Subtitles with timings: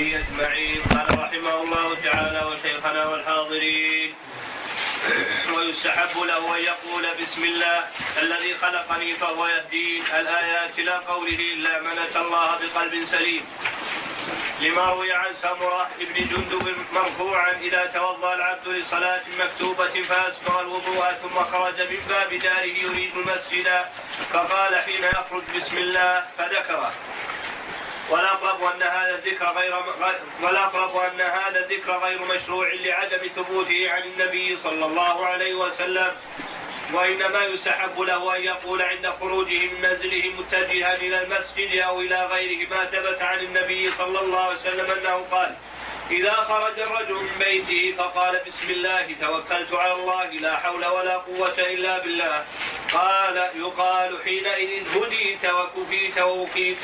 [0.00, 0.82] أجمعين.
[0.82, 4.14] قال رحمه الله تعالى وشيخنا والحاضرين.
[5.56, 7.84] ويستحب له أن يقول بسم الله
[8.22, 10.02] الذي خلقني فهو يهدين.
[10.20, 13.44] الآيات لا قوله إلا من أتى الله بقلب سليم.
[14.60, 21.36] لما روي عن سمرة بن جندب مرفوعا إذا توضأ العبد لصلاة مكتوبة فأسبغ الوضوء ثم
[21.52, 23.84] خرج من باب داره يريد المسجد
[24.32, 26.92] فقال حين يخرج بسم الله فذكره.
[28.10, 29.74] والأقرب أن هذا الذكر غير
[30.42, 36.12] والأقرب أن هذا الذكر غير مشروع لعدم ثبوته عن النبي صلى الله عليه وسلم.
[36.92, 42.68] وإنما يستحب له أن يقول عند خروجه من منزله متجها إلى المسجد أو إلى غيره
[42.68, 45.54] ما ثبت عن النبي صلى الله عليه وسلم أنه قال
[46.10, 51.58] إذا خرج الرجل من بيته فقال بسم الله توكلت على الله لا حول ولا قوة
[51.58, 52.44] إلا بالله.
[52.92, 56.78] قال يقال حينئذ هديت وكفيت ووكيت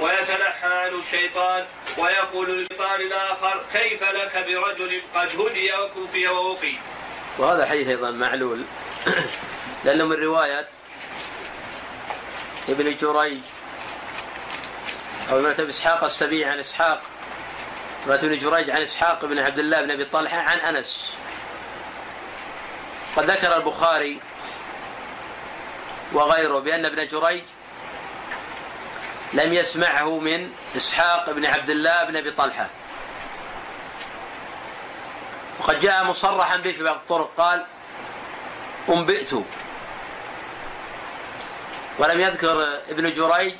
[0.00, 1.66] ويتنحى عنه الشيطان
[1.98, 6.74] ويقول للشيطان الآخر كيف لك برجل قد هدي وكفي ووقي
[7.38, 8.62] وهذا حديث أيضا معلول
[9.84, 10.68] لأنه من رواية
[12.68, 13.40] ابن جريج
[15.30, 17.02] أو ابن إسحاق السبيع عن إسحاق
[18.06, 21.10] رواية ابن جريج عن إسحاق بن عبد الله بن أبي طلحة عن أنس.
[23.16, 24.20] قد ذكر البخاري
[26.12, 27.44] وغيره بأن ابن جريج
[29.32, 32.68] لم يسمعه من إسحاق بن عبد الله بن أبي طلحة.
[35.60, 37.66] وقد جاء مصرحا به في بعض الطرق قال
[38.88, 39.32] أنبئت
[41.98, 43.54] ولم يذكر ابن جريج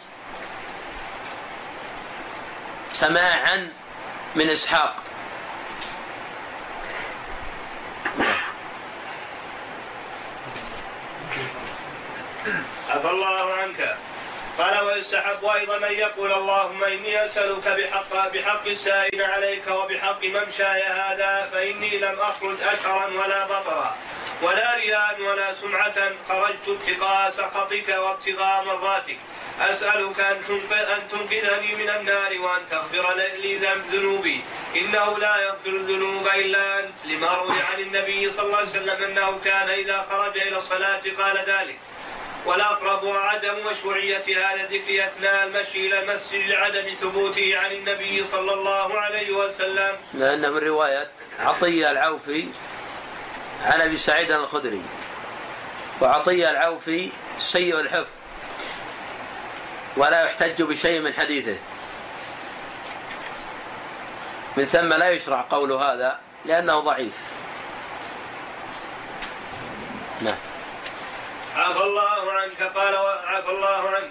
[2.92, 3.72] سماعا
[4.34, 4.96] من إسحاق.
[12.90, 13.96] عفى الله عنك.
[14.58, 21.48] قال ويستحب أيضا أن يقول اللهم إني أسألك بحق بحق السائل عليك وبحق ممشاي هذا
[21.52, 23.96] فإني لم أخرج اشهرا ولا بطرا
[24.42, 29.18] ولا رياء ولا سمعة خرجت ابتغاء سخطك وابتغاء مرضاتك.
[29.60, 30.38] أسألك أن
[31.10, 33.58] تنقذني من النار وأن تغفر لي
[33.92, 34.40] ذنوبي.
[34.76, 36.94] إنه لا يغفر الذنوب إلا أنت.
[37.04, 41.36] لما روي عن النبي صلى الله عليه وسلم أنه كان إذا خرج إلى الصلاة قال
[41.46, 41.78] ذلك
[42.46, 49.00] والأقرب عدم مشروعية هذا الذكر أثناء المشي إلى المسجد لعدم ثبوته عن النبي صلى الله
[49.00, 49.96] عليه وسلم.
[50.14, 51.08] لأنه من رواية
[51.40, 52.48] عطية العوفي
[53.64, 54.82] عن أبي سعيد الخدري
[56.00, 58.21] وعطية العوفي سيء الحفظ.
[59.96, 61.56] ولا يحتج بشيء من حديثه.
[64.56, 67.14] من ثم لا يشرع قول هذا لأنه ضعيف.
[70.20, 70.38] نعم.
[71.56, 74.10] عفى الله عنك قال عفى الله عنك.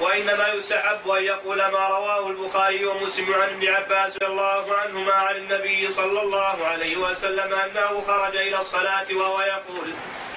[0.00, 5.36] وإنما يستحب أن يقول ما رواه البخاري ومسلم عن ابن عباس رضي الله عنهما عن
[5.36, 9.92] النبي صلى الله عليه وسلم أنه خرج إلى الصلاة وهو يقول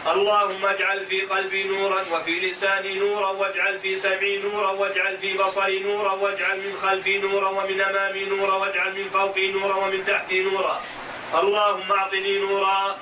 [0.07, 5.79] اللهم اجعل في قلبي نورا وفي لساني نورا واجعل في سمعي نورا واجعل في بصري
[5.79, 10.81] نورا واجعل من خلفي نورا ومن أمامي نورا واجعل من فوقي نورا ومن تحتي نورا.
[11.33, 12.97] اللهم اعطني نورا.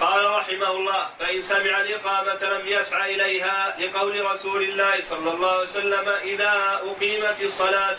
[0.00, 5.62] قال رحمه الله فإن سمع الإقامة لم يسعى إليها لقول رسول الله صلى الله عليه
[5.62, 7.96] وسلم إذا أقيمت الصلاة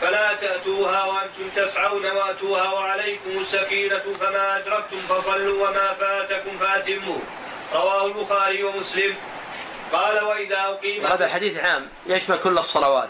[0.00, 7.18] فلا تأتوها وأنتم تسعون وأتوها وعليكم السكينة فما أدركتم فصلوا وما فاتكم فأتموا.
[7.74, 9.16] رواه البخاري ومسلم.
[9.92, 13.08] قال وإذا أقيمت هذا الحديث عام يشمل كل الصلوات.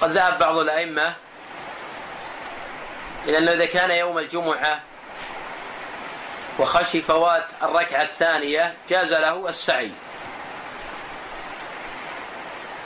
[0.00, 1.14] قد ذهب بعض الأئمة
[3.26, 4.80] إلى أنه إذا كان يوم الجمعة
[6.58, 9.90] وخشي فوات الركعة الثانية جاز له السعي.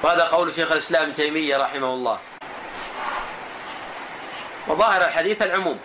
[0.02, 2.18] وهذا قول شيخ الإسلام ابن تيمية رحمه الله.
[4.68, 5.78] وظاهر الحديث العموم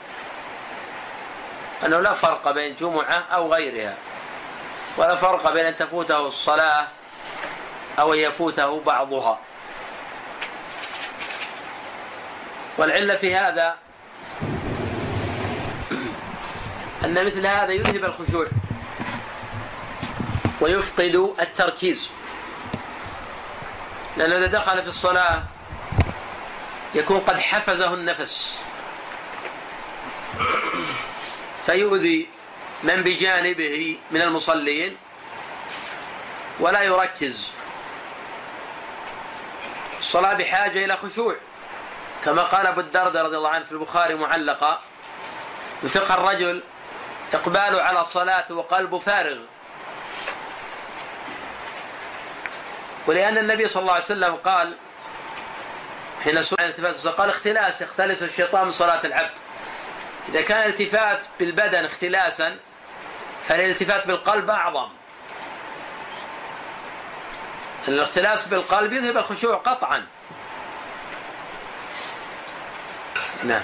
[1.86, 3.96] أنه لا فرق بين جمعة أو غيرها
[4.98, 6.88] ولا فرق بين أن تفوته الصلاة
[8.00, 9.40] أو أن يفوته بعضها.
[12.78, 13.76] والعلة في هذا
[17.06, 18.48] أن مثل هذا يذهب الخشوع
[20.62, 22.10] ويفقد التركيز.
[24.18, 25.44] لأنه إذا دخل في الصلاة
[26.96, 28.58] يكون قد حفزه النفس.
[31.66, 32.30] فيؤذي
[32.84, 34.98] من بجانبه من المصلين
[36.60, 37.48] ولا يركز.
[40.00, 41.36] الصلاة بحاجة إلى خشوع.
[42.26, 44.80] كما قال أبو الدردة رضي الله عنه في البخاري معلقة
[45.84, 46.64] يفقه الرجل
[47.34, 49.38] إقباله على الصلاة وقلبه فارغ.
[53.08, 54.76] ولأن النبي صلى الله عليه وسلم قال
[56.24, 59.38] حين سئل الالتفات قال اختلاس يختلس الشيطان من صلاة العبد.
[60.30, 62.58] إذا كان الالتفات بالبدن اختلاسا
[63.48, 64.90] فالالتفات بالقلب أعظم.
[67.88, 70.08] الاختلاس بالقلب يذهب الخشوع قطعا.
[73.44, 73.64] نعم.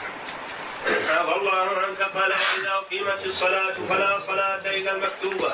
[1.09, 5.53] عفى الله عنك قال إذا أقيمت الصلاة فلا صلاة إلا المكتوبة.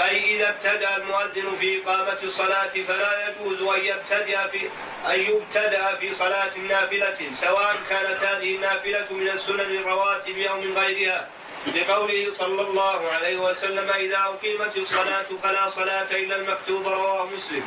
[0.00, 4.60] أي إذا ابتدأ المؤذن في إقامة الصلاة فلا يجوز أن يبتدأ في
[5.06, 11.28] أن يبتدأ في صلاة نافلة سواء كانت هذه النافلة من السنن الرواتب أو من غيرها.
[11.74, 17.64] لقوله صلى الله عليه وسلم إذا أقيمت الصلاة فلا صلاة إلا المكتوب رواه مسلم.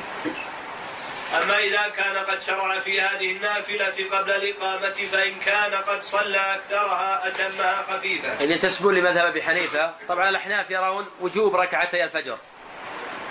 [1.37, 7.27] أما إذا كان قد شرع في هذه النافلة قبل الإقامة فإن كان قد صلى أكثرها
[7.27, 8.43] أتمها خفيفة.
[8.43, 12.37] اللي تسبون لمذهب أبي حنيفة، طبعا الأحناف يرون وجوب ركعتي الفجر.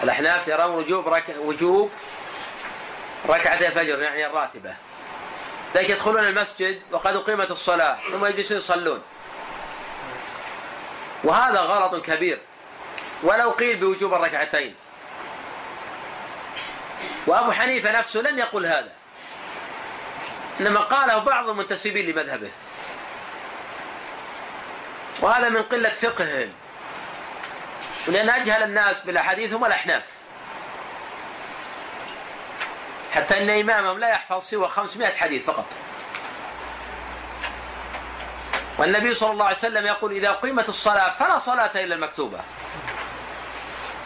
[0.03, 1.25] الأحناف يرون وجوب رك...
[1.39, 1.91] وجوب
[3.29, 4.75] ركعتي الفجر يعني الراتبة.
[5.75, 9.03] لكن يدخلون المسجد وقد أقيمت الصلاة ثم يجلسون يصلون.
[11.25, 12.39] وهذا غلط كبير
[13.23, 14.75] ولو قيل بوجوب الركعتين
[17.27, 18.93] وأبو حنيفة نفسه لم يقل هذا.
[20.61, 22.51] إنما قاله بعض المنتسبين لمذهبه.
[25.21, 26.53] وهذا من قلة فقههم
[28.09, 30.03] ولأن أجهل الناس بالأحاديث هم الأحناف.
[33.13, 35.67] حتى أن إمامهم لا يحفظ سوى 500 حديث فقط.
[38.79, 42.41] والنبي صلى الله عليه وسلم يقول إذا قيمت الصلاة فلا صلاة إلا المكتوبة.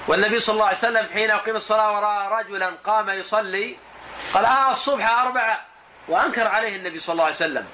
[0.09, 3.77] والنبي صلى الله عليه وسلم حين أقيم الصلاة ورأى رجلا قام يصلي
[4.35, 5.61] قال آه الصبح أربعة.
[6.09, 7.67] وأنكر عليه النبي صلى الله عليه وسلم.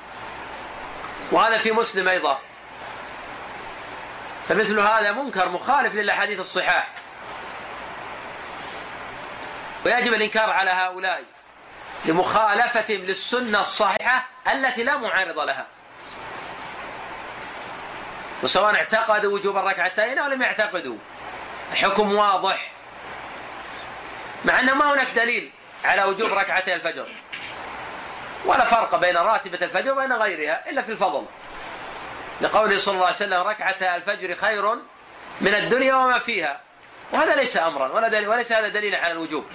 [1.30, 2.38] وهذا في مسلم أيضا.
[4.48, 6.88] فمثل هذا منكر مخالف للأحاديث الصحاح
[9.86, 11.22] ويجب الإنكار على هؤلاء
[12.04, 15.66] لمخالفتهم للسنة الصحيحة التي لا معارض لها.
[18.42, 20.96] وسواء اعتقدوا وجوب الركعتين أو لم يعتقدوا.
[21.72, 22.72] الحكم واضح.
[24.44, 25.50] مع أنه ما هناك دليل
[25.84, 27.06] على وجوب ركعتي الفجر.
[28.44, 31.26] ولا فرق بين راتبة الفجر وبين غيرها إلا في الفضل.
[32.40, 34.74] لقوله صلى الله عليه وسلم ركعة الفجر خير
[35.40, 36.60] من الدنيا وما فيها.
[37.12, 39.46] وهذا ليس أمرا ولا دليل وليس هذا دليلا على الوجوب.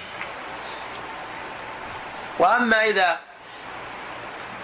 [2.40, 3.20] وأما إذا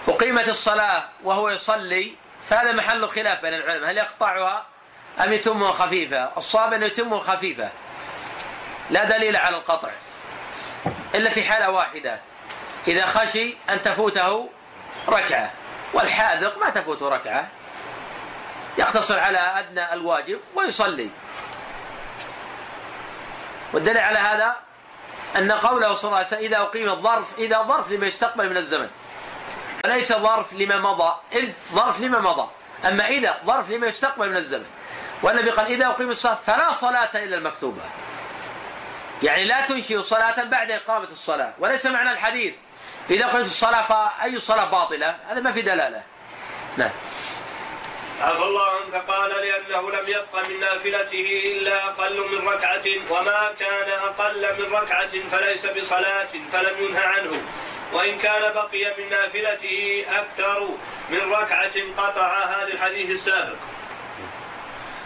[0.08, 2.14] أقيمت الصلاة وهو يصلي
[2.50, 3.90] فهذا محل خلاف بين العلماء.
[3.90, 4.66] هل يقطعها؟
[5.24, 7.70] أم يتمها خفيفة؟ الصواب أن يتمه خفيفة.
[8.90, 9.88] لا دليل على القطع.
[11.14, 12.20] إلا في حالة واحدة.
[12.88, 14.48] إذا خشي أن تفوته
[15.08, 15.50] ركعة
[15.92, 17.48] والحاذق ما تفوته ركعة.
[18.78, 21.10] يقتصر على أدنى الواجب ويصلي.
[23.72, 24.56] والدليل على هذا
[25.36, 28.88] أن قوله صلى الله عليه وسلم إذا أقيم الظرف إذا ظرف لما يستقبل من الزمن.
[29.84, 32.48] وليس ظرف لما مضى؟ إذ ظرف لما مضى.
[32.88, 34.66] أما إذا ظرف لما يستقبل من الزمن.
[35.22, 37.82] والنبي قال إذا أقيم الصلاة فلا صلاة إلا المكتوبة.
[39.22, 42.54] يعني لا تنشئ صلاة بعد إقامة الصلاة وليس معنى الحديث.
[43.10, 46.02] إذا قمت الصلاة فأي صلاة باطلة؟ هذا ما في دلالة.
[46.76, 46.90] نعم.
[48.20, 53.88] عفى الله عنك قال لأنه لم يبق من نافلته إلا أقل من ركعة وما كان
[53.88, 57.42] أقل من ركعة فليس بصلاة فلم ينهى عنه.
[57.92, 60.68] وإن كان بقي من نافلته أكثر
[61.10, 63.56] من ركعة قطعها للحديث السابق.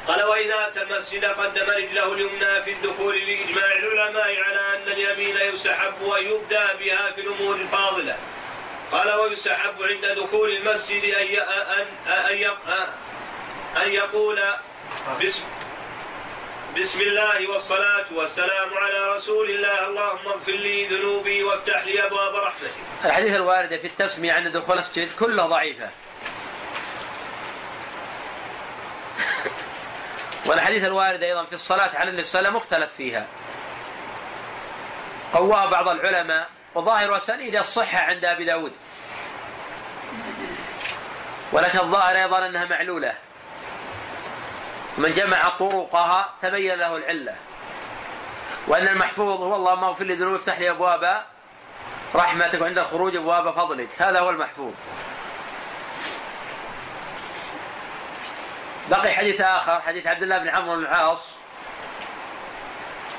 [0.09, 6.11] قال وإذا أتى المسجد قدم رجله اليمنى في الدخول لإجماع العلماء على أن اليمين يستحب
[6.19, 8.17] أن يبدأ بها في الأمور الفاضلة.
[8.93, 12.51] قال ويستحب عند دخول المسجد أن أن
[13.77, 14.43] أن يقول
[15.23, 15.43] بسم
[16.77, 19.89] بسم الله والصلاة والسلام على رسول الله.
[19.89, 22.71] اللهم اغفر لي ذنوبي وافتح لي أبواب رحمتك.
[23.05, 25.91] الحديث الواردة في التسمية عند دخول المسجد كلها ضعيفة.
[30.47, 33.27] والحديث الوارد أيضا في الصلاة على النبي صلى الله عليه وسلم مختلف فيها.
[35.33, 38.73] قواها بعض العلماء وظاهر وسنيد الصحة عند أبي داود.
[41.53, 43.15] ولكن الظاهر أيضا أنها معلولة.
[44.99, 47.37] من جمع طرقها تبين له العلة.
[48.67, 51.25] وأن المحفوظ هو اللهم اغفر لي ذنوبي افتح لي أبواب
[52.15, 53.89] رحمتك وعند الخروج أبواب فضلك.
[53.99, 54.73] هذا هو المحفوظ.
[58.91, 61.21] بقي حديث آخر حديث عبد الله بن عمرو بن العاص.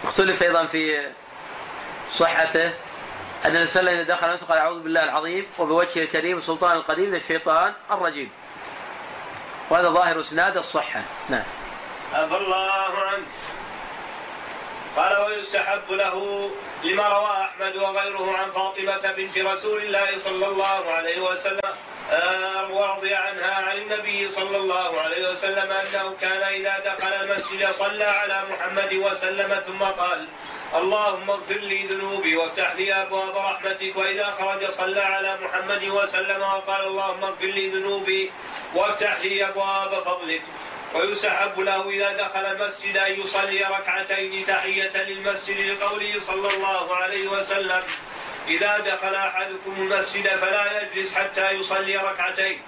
[0.03, 1.11] اختلف أيضا في
[2.11, 2.65] صحته.
[3.45, 7.09] أن النبي صلى الله عليه وسلم دخل قال أعوذ بالله العظيم وبوجهه الكريم السلطان القديم
[7.09, 8.29] من الشيطان الرجيم.
[9.69, 11.01] وهذا ظاهر إسناد الصحة.
[11.29, 11.43] نعم.
[12.13, 13.25] عفى الله عنك
[14.97, 16.49] قال ويستحب له
[16.83, 21.73] لما روى أحمد وغيره عن فاطمة بنت رسول الله صلى الله عليه وسلم
[22.11, 28.03] آه، ورضي عنها عن النبي صلى الله عليه وسلم أنه كان إذا دخل المسجد صلى
[28.03, 30.27] على محمد وسلم ثم قال
[30.75, 33.97] اللهم اغفر لي ذنوبي وافتح لي أبواب رحمتك.
[33.97, 38.31] وإذا خرج صلى على محمد وسلم وقال اللهم اغفر لي ذنوبي
[38.75, 40.41] وافتح لي أبواب فضلك.
[40.93, 47.83] ويستحب له إذا دخل المسجد أن يصلي ركعتين تحية للمسجد لقوله صلى الله عليه وسلم.
[48.47, 52.61] إذا دخل أحدكم المسجد فلا يجلس حتى يصلي ركعتين.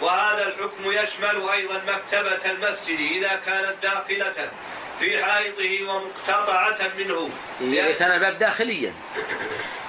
[0.00, 4.50] وهذا الحكم يشمل أيضا مكتبة المسجد إذا كانت داخلة
[5.00, 7.30] في حائطه ومقتطعة منه.
[7.60, 8.92] إذا كان الباب داخليا.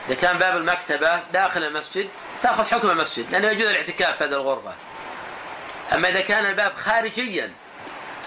[0.07, 2.09] إذا كان باب المكتبة داخل المسجد
[2.43, 4.73] تأخذ حكم المسجد لأنه يجوز الاعتكاف في هذه الغرفة.
[5.93, 7.53] أما إذا كان الباب خارجيا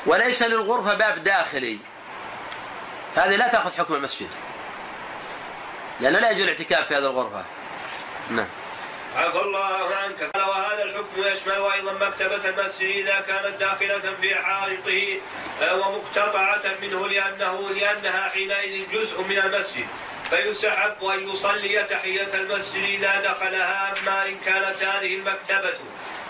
[0.06, 1.78] وليس للغرفة باب داخلي
[3.16, 4.28] هذه لا تأخذ حكم المسجد.
[6.00, 7.44] لأنه لا يجوز الاعتكاف في هذه الغرفة.
[8.30, 8.46] نعم.
[9.16, 10.30] عفى الله عنك.
[10.34, 15.20] قال وهذا الحكم يشمل أيضا مكتبة المسجد إذا كانت داخلة في حائطه
[15.62, 19.86] آه، ومقتطعة منه لأنه لأنها حينئذ جزء من المسجد.
[20.30, 25.74] فيستحب أن يصلي تحية المسجد إذا دخلها أما إن كانت هذه المكتبة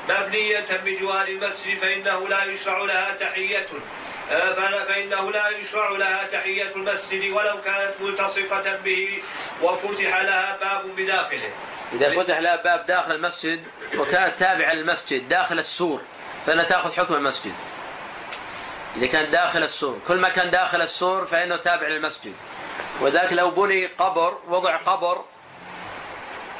[0.08, 3.66] مبنية بجوار المسجد فإنه لا يشرع لها تحية.
[4.88, 9.22] فإنه لا يشرع لها تحية المسجد ولو كانت ملتصقة به
[9.62, 11.50] وفتح لها باب بداخله.
[11.92, 13.64] إذا فتح لها باب داخل المسجد
[13.96, 16.00] وكانت تابعة للمسجد داخل السور
[16.46, 17.52] فإنها تأخذ حكم المسجد.
[18.96, 22.34] إذا كان داخل السور كل ما كان داخل السور فإنه تابع للمسجد.
[23.00, 25.24] وذاك لو بني قبر وضع قبر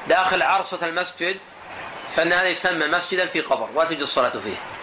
[0.08, 1.38] داخل عرصة المسجد
[2.16, 4.73] فإن هذا يسمى مسجدا في قبر ولا تجوز الصلاة فيه.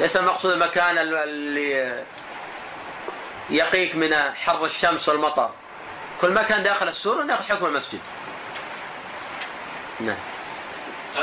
[0.00, 2.04] ليس المقصود المكان اللي
[3.50, 5.50] يقيك من حر الشمس والمطر.
[6.20, 8.00] كل ما كان داخل السور ناخذ حكم المسجد.
[10.00, 10.16] نعم.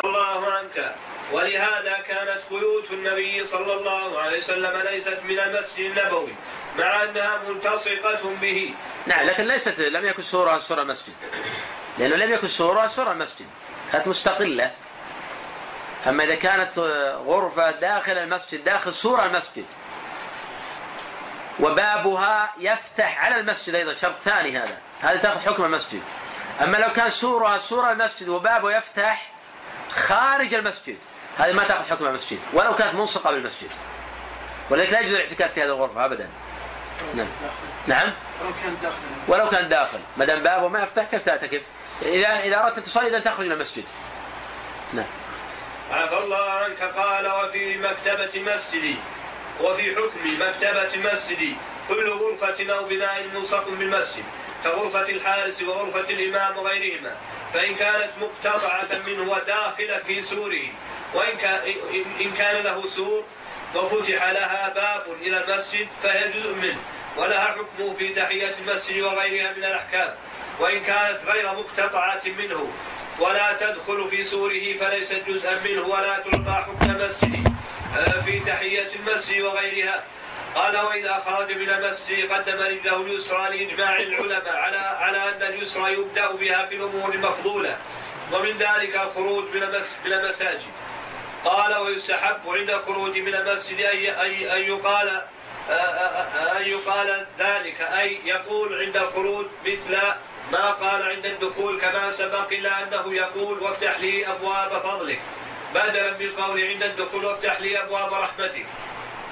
[0.03, 0.95] الله عنك.
[1.31, 6.33] ولهذا كانت بيوت النبي صلى الله عليه وسلم ليست من المسجد النبوي
[6.79, 8.73] مع أنها ملتصقة به.
[9.07, 11.13] نعم لكن ليست لم يكن سورها سور المسجد.
[11.97, 13.45] لأنه لم يكن سورها سور المسجد.
[13.91, 14.71] كانت مستقلة.
[16.07, 16.79] أما إذا كانت
[17.27, 19.65] غرفة داخل المسجد داخل سور المسجد.
[21.59, 24.77] وبابها يفتح على المسجد أيضا شرط ثاني هذا.
[25.01, 26.01] هذا تأخذ حكم المسجد.
[26.63, 29.31] أما لو كان سورها سورة المسجد وبابه يفتح
[29.91, 30.97] خارج المسجد
[31.37, 32.39] هذه ما تأخذ حكم المسجد.
[32.53, 33.69] ولو كانت ملصقة بالمسجد.
[34.69, 36.29] ولذلك لا يجوز الاعتكاف في هذه الغرفة أبدا.
[37.15, 37.27] نعم.
[37.87, 38.13] نعم.
[38.41, 38.95] ولو كان داخل.
[39.27, 39.99] ولو كان داخل.
[40.17, 41.61] ما دام بابه ما يفتح كيف تعتكف؟
[42.01, 43.83] إذا إذا أردت أن تصلي إذا تخرج إلى المسجد.
[44.93, 45.05] نعم.
[45.91, 48.95] عفى الله عنك قال وفي مكتبة مسجدي
[49.61, 51.55] وفي حكم مكتبة مسجدي
[51.87, 54.23] كل غرفة أو بناء ملصق بالمسجد
[54.63, 57.15] كغرفة الحارس وغرفة الإمام وغيرهما
[57.53, 60.63] فإن كانت مقتطعة منه وداخلة في سوره
[61.13, 61.37] وإن
[62.21, 63.23] إن كان له سور
[63.75, 66.79] وفتح لها باب إلى المسجد فهي جزء منه
[67.17, 70.15] ولها حكم في تحية المسجد وغيرها من الأحكام
[70.59, 72.71] وإن كانت غير مقتطعة منه
[73.19, 77.53] ولا تدخل في سوره فليست جزءا منه ولا تلقى حكم المسجد
[77.97, 80.03] آه، في تحية المسجد وغيرها.
[80.55, 86.31] قال وإذا خرج من المسجد قدم رجله اليسرى لإجماع العلماء على على أن اليسرى يبدأ
[86.31, 87.77] بها في الأمور المفضوله
[88.31, 89.43] ومن ذلك الخروج
[90.05, 90.71] من المساجد.
[91.45, 95.21] قال ويستحب عند الخروج من المسجد أن يقال
[96.57, 97.81] أن يقال ذلك.
[97.81, 99.97] أي يقول عند الخروج مثل
[100.51, 105.19] ما قال عند الدخول كما سبق إلا أنه يقول وافتح لي أبواب فضلك.
[105.75, 108.65] بدلا من قول عند الدخول وافتح لي أبواب رحمتك.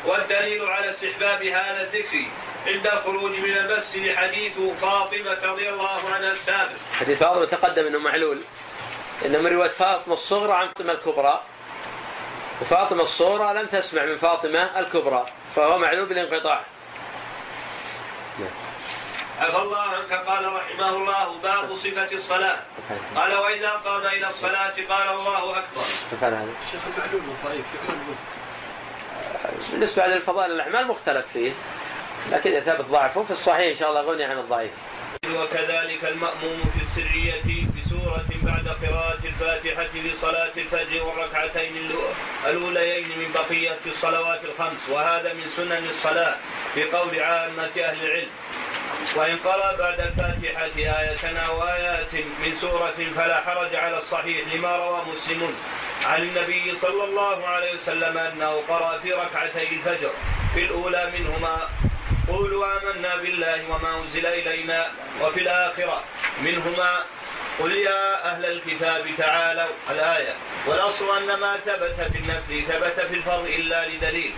[0.06, 2.24] والدليل على استحباب هذا الذكر
[2.68, 6.78] عند الخروج من المسجد حديث فاطمة رضي الله عنها السابق.
[7.00, 8.42] حديث فاطمة تقدم أنه معلول.
[9.26, 11.42] إن من رواية فاطمة الصغرى عن فاطمة الكبرى.
[12.62, 16.64] وفاطمة الصغرى لم تسمع من فاطمة الكبرى فهو معلول بالانقطاع.
[19.40, 22.58] عفى الله عنك قال رحمه الله باب صفة الصلاة.
[23.16, 25.84] قال وإذا قام إلى الصلاة قال الله أكبر.
[26.72, 27.66] شيخ المعلول ضعيف
[29.72, 31.52] بالنسبة للفضائل الأعمال مختلف فيه
[32.32, 34.72] لكن إذا ثبت ضعفه في الصحيح إن شاء الله غني عن الضعيف.
[35.36, 41.92] وكذلك المأموم في السرية في سورة بعد قراءة الفاتحة في صلاة الفجر والركعتين
[42.46, 44.90] الأوليين من بقية الصلوات الخمس.
[44.90, 46.36] وهذا من سنن الصلاة
[46.74, 48.30] في قول عامة أهل العلم.
[49.16, 55.02] وإن قرأ بعد الفاتحة آية أو آيات من سورة فلا حرج على الصحيح لما روى
[55.14, 55.56] مسلم
[56.06, 60.12] عن النبي صلى الله عليه وسلم أنه قرأ في ركعتي الفجر
[60.54, 61.70] في الأولى منهما.
[62.28, 64.88] قولوا آمنا بالله وما أنزل إلينا
[65.22, 66.04] وفي الآخرة
[66.42, 67.04] منهما.
[67.60, 70.34] قل يا أهل الكتاب تعالوا الآية.
[70.68, 74.34] والأصل أن ما ثبت في النفل ثبت في الفرض إلا لدليل.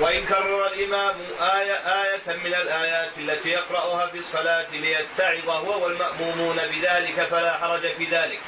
[0.00, 7.28] وإن كرر الإمام آية آية من الآيات التي يقرأها في الصلاة ليتعظ هو والمأمومون بذلك
[7.30, 8.38] فلا حرج في ذلك.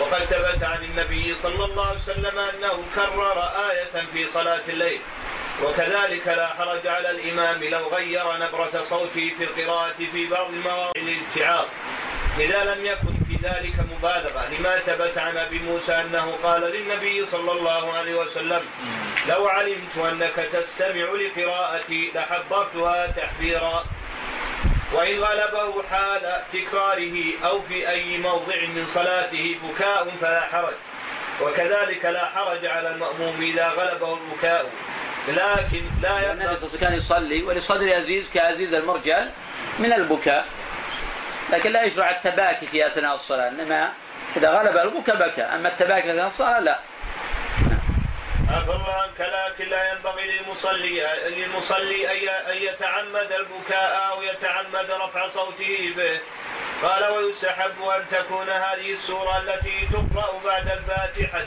[0.00, 3.38] وقد ثبت عن النبي صلى الله عليه وسلم أنه كرر
[3.70, 5.00] آية في صلاة الليل.
[5.64, 11.66] وكذلك لا حرج على الإمام لو غير نبرة صوته في القراءة في بعض مواضع الاتعاظ
[12.38, 17.92] إذا لم يكن ذلك مبالغة لما ثبت عن أبي موسى أنه قال للنبي صلى الله
[17.94, 18.62] عليه وسلم
[19.28, 23.84] لو علمت أنك تستمع لقراءتي لحبرتها تحبيرا
[24.92, 30.74] وإن غلبه حال تكراره أو في أي موضع من صلاته بكاء فلا حرج
[31.42, 34.66] وكذلك لا حرج على المأموم إذا غلبه البكاء.
[35.28, 39.28] لكن لا النبي صلى الله عليه وسلم كان يصلي ولصدر عزيز كعزيز المرجل
[39.78, 40.46] من البكاء.
[41.52, 43.92] لكن لا يشرع التباكي في أثناء الصلاة إنما
[44.36, 46.78] إذا غلب البكاء بكى أما التباكي في أثناء الصلاة لا.
[48.50, 52.10] عفى الله عنك لكن لا ينبغي للمصلي للمصلي
[52.52, 56.18] أن يتعمد البكاء أو يتعمد رفع صوته به.
[56.82, 61.44] قال ويستحب أن تكون هذه السورة التي تقرأ بعد الفاتحة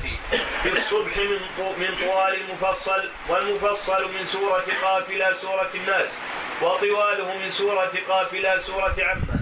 [0.63, 1.39] في الصبح من
[1.77, 6.17] من طوال المفصل والمفصل من سورة قافلة سورة الناس
[6.61, 9.39] وطواله من سورة قافلة سورة عمه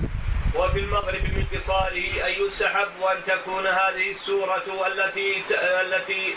[0.55, 6.35] وفي المغرب من قصاره أن يستحب أن تكون هذه السورة التي التي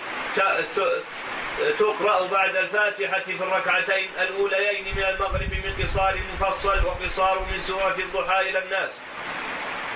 [1.79, 8.41] تقرأ بعد الفاتحة في الركعتين الأوليين من المغرب من قصار مفصل وقصار من سورة الضحى
[8.51, 9.01] إلى الناس.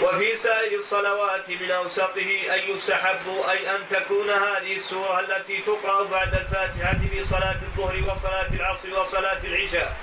[0.03, 6.35] وفي سائر الصلوات من أوسطه أن يستحب أي أن تكون هذه السورة التي تقرأ بعد
[6.35, 9.97] الفاتحة في صلاة الظهر وصلاة العصر وصلاة العشاء.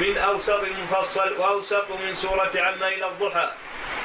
[0.00, 3.50] من أوسط المفصل وأوسط من سورة عما إلى الضحى.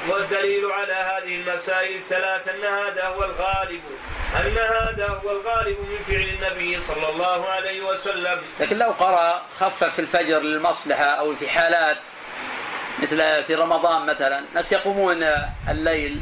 [0.08, 3.80] والدليل على هذه المسائل الثلاث أن هذا هو الغالب.
[4.36, 8.42] أن هذا هو الغالب من فعل النبي صلى الله عليه وسلم.
[8.60, 11.98] لكن لو قرأ خفف في الفجر للمصلحة أو في حالات
[13.02, 15.22] مثل في رمضان مثلا ناس يقومون
[15.68, 16.20] الليل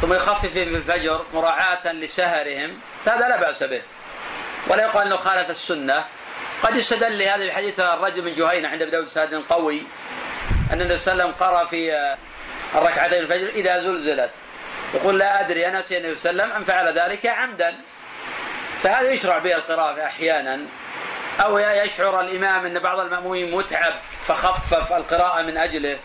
[0.00, 3.82] ثم يخفف في الفجر مراعاة لسهرهم فهذا لا بأس به.
[4.66, 6.04] ولا يقال أنه خالف السنة.
[6.62, 9.82] قد يستدل لهذا الحديث الرجل من جهينة عند أبي داود سند قوي
[10.72, 12.16] أن النبي صلى الله عليه وسلم قرأ في
[12.74, 14.30] الركعتين الفجر إذا زلزلت.
[14.94, 17.76] يقول لا أدري أنسي النبي صلى الله عليه وسلم أم فعل ذلك عمدا.
[18.82, 20.60] فهذا يشرع به القراءة أحيانا.
[21.40, 23.94] أو يشعر الإمام أن بعض المأمومين متعب
[24.26, 25.98] فخفف القراءة من أجله.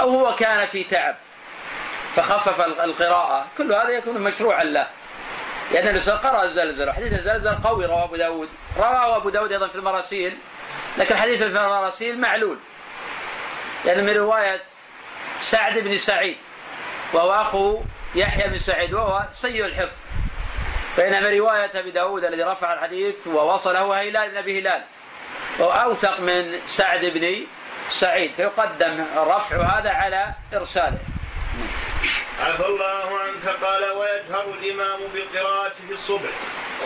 [0.00, 1.16] أو هو كان في تعب
[2.16, 3.46] فخفف القراءة.
[3.58, 4.86] كل هذا يكون مشروعا له.
[5.72, 6.92] لأن النبي قرأ الزلزال.
[6.92, 8.48] حديث الزلزال قوي رواه أبو داود.
[8.76, 10.36] رواه أبو داود أيضا في المراسيل
[10.98, 12.58] لكن حديث في المراسيل معلول.
[13.84, 14.62] لأن من رواية
[15.38, 16.36] سعد بن سعيد
[17.12, 17.80] وهو أخو
[18.14, 19.96] يحيى بن سعيد وهو سيء الحفظ.
[20.96, 24.82] بينما رواية أبي داود الذي رفع الحديث ووصله هلال بن أبي هلال
[25.58, 27.36] وهو أوثق من سعد بن
[27.90, 28.32] سعيد.
[28.32, 30.98] فيقدم رفع هذا على إرساله.
[32.40, 36.30] عفى الله عنك قال ويجهر الإمام بالقراءة في الصبح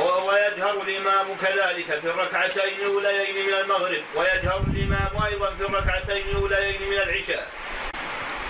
[0.01, 6.97] ويجهر الإمام كذلك في الركعتين الأوليين من المغرب ويجهر الإمام أيضا في الركعتين الأوليين من
[6.97, 7.49] العشاء.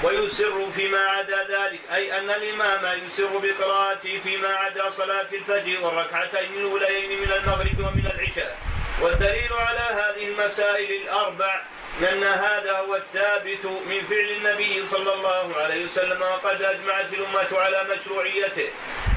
[0.02, 7.20] ويسر فيما عدا ذلك أي أن الإمام يسر بقراءته فيما عدا صلاة الفجر والركعتين الأوليين
[7.20, 8.58] من المغرب ومن العشاء.
[9.00, 11.60] والدليل على هذه المسائل الأربع
[12.00, 17.84] لأن هذا هو الثابت من فعل النبي صلى الله عليه وسلم وقد أجمعت الأمة على
[17.94, 18.68] مشروعيته.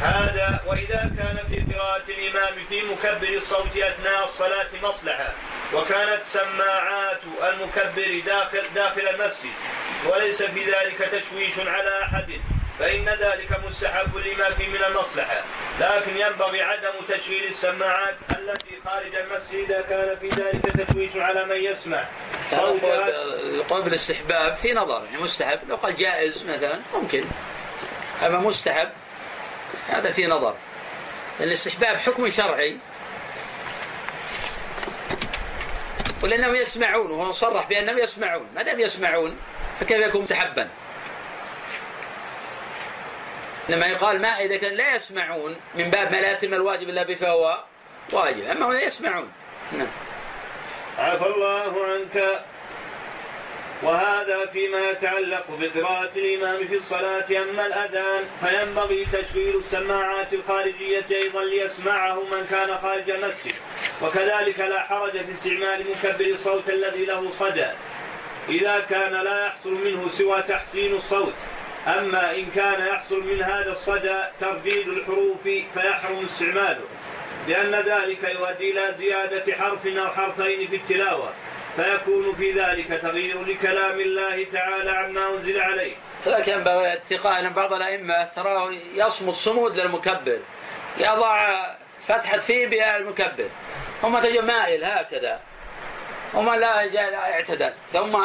[0.02, 5.34] هذا وإذا كان في قراءة الإمام في مكبر الصوت أثناء الصلاة مصلحة
[5.74, 9.54] وكانت سماعات المكبر داخل داخل المسجد
[10.06, 12.40] وليس في ذلك تشويش على أحد.
[12.80, 15.44] فإن ذلك مستحب لما في من المصلحة.
[15.80, 21.56] لكن ينبغي عدم تشغيل السماعات التي خارج المسجد إذا كان في ذلك تشويش على من
[21.56, 22.06] يسمع.
[23.54, 25.60] يقول بالاستحباب في نظر يعني مستحب.
[25.70, 27.26] لو قال جائز مثلا ممكن.
[28.26, 28.90] أما مستحب
[29.90, 30.56] هذا في نظر.
[31.40, 32.78] لأن الاستحباب حكم شرعي.
[36.24, 38.48] ولأنهم يسمعون وهو صرح بأنهم يسمعون.
[38.56, 39.38] ما دام يسمعون؟
[39.80, 40.70] فكيف يكون مستحبا؟
[43.70, 47.16] لما يقال ما إذا كان لا يسمعون من باب ما لا يتم الواجب إلا به
[47.16, 47.64] فهو
[48.12, 49.32] واجب أما هنا يسمعون.
[49.72, 49.88] نعم.
[50.98, 52.42] عفى الله عنك.
[53.84, 62.24] وهذا فيما يتعلق بقراءة الإمام في الصلاة أما الأذان فينبغي تشغيل السماعات الخارجية أيضا ليسمعه
[62.24, 63.54] من كان خارج المسجد.
[64.02, 67.68] وكذلك لا حرج في استعمال مكبر الصوت الذي له صدى.
[68.50, 71.34] إذا كان لا يحصل منه سوى تحسين الصوت.
[71.88, 76.86] أما إن كان يحصل من هذا الصدى ترديد الحروف فيحرم استعماله
[77.48, 81.30] لأن ذلك يؤدي إلى زيادة حرف أو حرفين في التلاوة
[81.76, 85.96] فيكون في ذلك تغيير لكلام الله تعالى عما أنزل عليه.
[86.26, 90.40] لكن ينبغي اتقاء ان بعض الأئمة تراه يصمد صمود للمكبر
[90.98, 91.66] يضع
[92.08, 93.50] فتحة فيه بالمكبر
[94.04, 95.40] هم تجد مائل هكذا
[96.34, 98.18] وما لا اعتدل ثم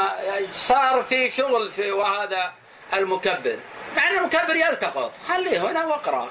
[0.52, 2.52] صار في شغل في وهذا
[2.94, 3.56] المكبر.
[3.96, 6.28] مع أن المكبر يلتقط خليه هنا واقرأ.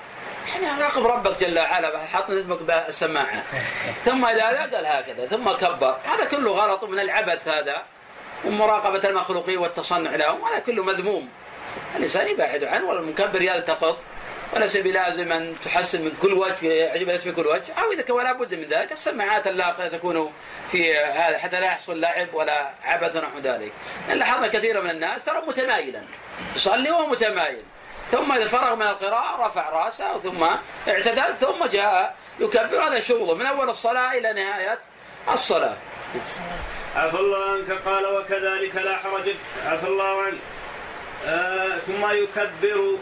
[0.53, 3.43] يعني راقب ربك جل وعلا حط اسمك بالسماعة.
[4.05, 5.97] ثم إذا قال هكذا ثم كبر.
[6.05, 7.83] هذا كله غلط من العبث هذا
[8.45, 11.29] ومراقبة المخلوقين والتصنع لهم هذا كله مذموم.
[11.95, 13.97] الإنسان يبعد عنه والمكبر يلتقط.
[14.53, 17.73] وليس بلازم أن تحسن من كل وجه يعجب الناس كل وجه.
[17.73, 20.33] أو إذا كان بد من ذلك السماعات اللاقية تكون
[20.71, 23.71] في هذا حتى لا يحصل لعب ولا عبث نحو ذلك.
[24.09, 26.01] لاحظنا كثيرا من الناس ترى متمايلا
[26.55, 27.63] يصلي وهو متمايل.
[28.11, 30.43] ثم إذا فرغ من القراءة رفع رأسه ثم
[30.87, 32.87] اعتدل ثم جاء يكبر.
[32.87, 34.79] هذا شغله من أول الصلاة إلى نهاية
[35.33, 35.77] الصلاة.
[36.95, 39.29] عفى الله عنك قال وكذلك لا حرج
[39.65, 40.39] عفى الله عنك.
[41.25, 42.97] آه ثم يكبر.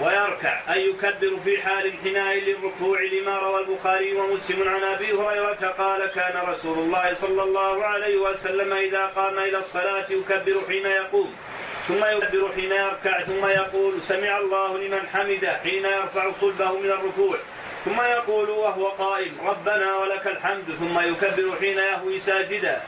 [0.00, 6.06] ويركع أي يكبر في حال انحناء للركوع لما روى البخاري ومسلم عن أبي هريرة قال
[6.06, 11.34] كان رسول الله صلى الله عليه وسلم إذا قام إلى الصلاة يكبر حين يقوم
[11.88, 17.36] ثم يكبر حين يركع ثم يقول سمع الله لمن حمده حين يرفع صلبه من الركوع
[17.84, 22.80] ثم يقول وهو قائم ربنا ولك الحمد ثم يكبر حين يهوي ساجدا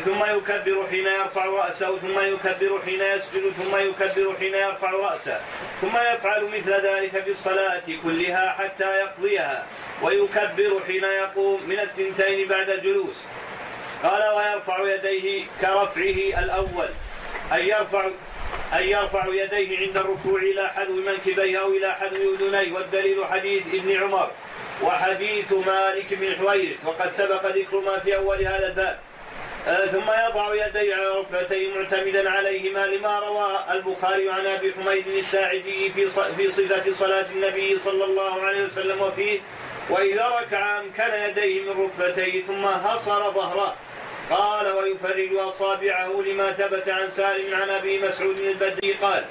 [0.00, 5.40] ثم يكبر حين يرفع رأسه ثم يكبر حين يسجد ثم يكبر حين يرفع رأسه.
[5.80, 9.66] ثم يفعل مثل ذلك في الصلاة كلها حتى يقضيها.
[10.02, 13.24] ويكبر حين يقوم من الثنتين بعد الجلوس.
[14.02, 16.88] قال ويرفع يديه كرفعه الأول.
[17.52, 18.06] أن يرفع
[18.72, 22.72] أن يرفع يديه عند الركوع إلى حذو منكبيه أو إلى حذو أذنيه.
[22.72, 24.30] والدليل حديث ابن عمر.
[24.82, 26.86] وحديث مالك بن حويرث.
[26.86, 28.98] وقد سبق ذكر ما في أول هذا الباب.
[29.64, 36.06] ثم يضع يديه على ركبتيه معتمدا عليهما لما روى البخاري عن أبي حميد الساعدي في
[36.36, 39.40] في صفة صلاة النبي صلى الله عليه وسلم وفيه
[39.90, 43.74] وإذا ركع امكن يديه من ركبتيه ثم هصر ظهره.
[44.32, 49.24] قال ويفرج أصابعه لما ثبت عن سالم عن أبي مسعود البدري قال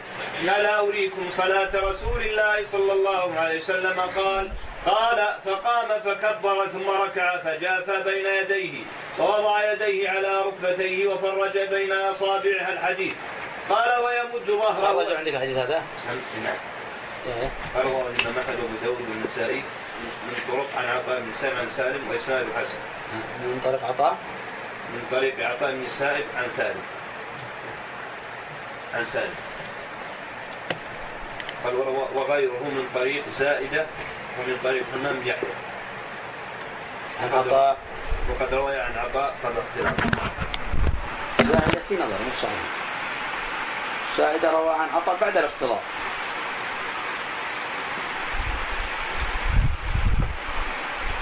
[0.46, 4.52] لا أريكم صلاة رسول الله صلى الله عليه وسلم؟ قال
[4.86, 8.74] قال فقام فكبر ثم ركع فجاف بين يديه
[9.20, 13.14] ووضع يديه على ركبتيه وفرج بين أصابعها الحديث
[13.70, 15.18] قال ويمد ظهره.
[15.18, 15.82] عندك الحديث هذا؟
[16.44, 16.58] نعم
[17.76, 19.64] روى الامام احمد وابو داود والنسائي
[20.28, 22.78] من طرق عن عطاء بن سالم عن سالم وإسناد حسن.
[23.44, 24.18] من طريق عطاء؟
[24.94, 26.84] من طريق عطاء بن السائب عن سالم.
[28.94, 29.36] عن سالم.
[31.64, 31.76] قال
[32.16, 33.86] وغيره من طريق زائدة
[34.40, 35.50] ومن طريق حمام يحيى.
[37.24, 37.78] عن عطاء.
[38.30, 39.96] وقد روي عن عطاء قبل اختلاف
[41.38, 42.64] زائدة في نظر مش صحيح.
[44.18, 45.80] زائدة روى عن عطاء بعد الاختلاط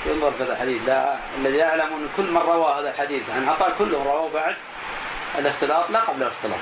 [0.06, 0.88] ينظر في هذا الحديث.
[0.88, 4.56] لا الذي يعلم أن كل من روى هذا الحديث عن عطاء كلهم رواه بعد
[5.40, 6.60] الاختلاط لا قبل الاختلاط.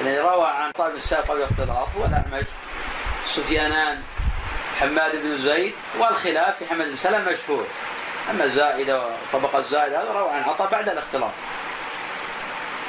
[0.00, 2.46] الذي روى عن عطاء بن السائب قبل الاختلاط هو الاعمش
[3.24, 4.02] سفيانان
[4.80, 7.66] حماد بن زيد والخلاف في حماد بن سلمة مشهور.
[8.30, 9.02] أما الزائدة
[9.32, 11.30] وطبقة الزائدة هذا روى عن عطاء بعد الاختلاط.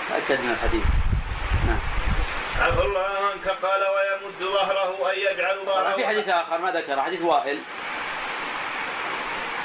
[0.09, 0.85] تأكد من الحديث.
[1.67, 1.79] نعم.
[2.59, 3.47] عفى الله عنك.
[3.47, 7.59] قال ويمد ظهره أن يجعل ظهره في حديث آخر ما ذكر حديث وائل.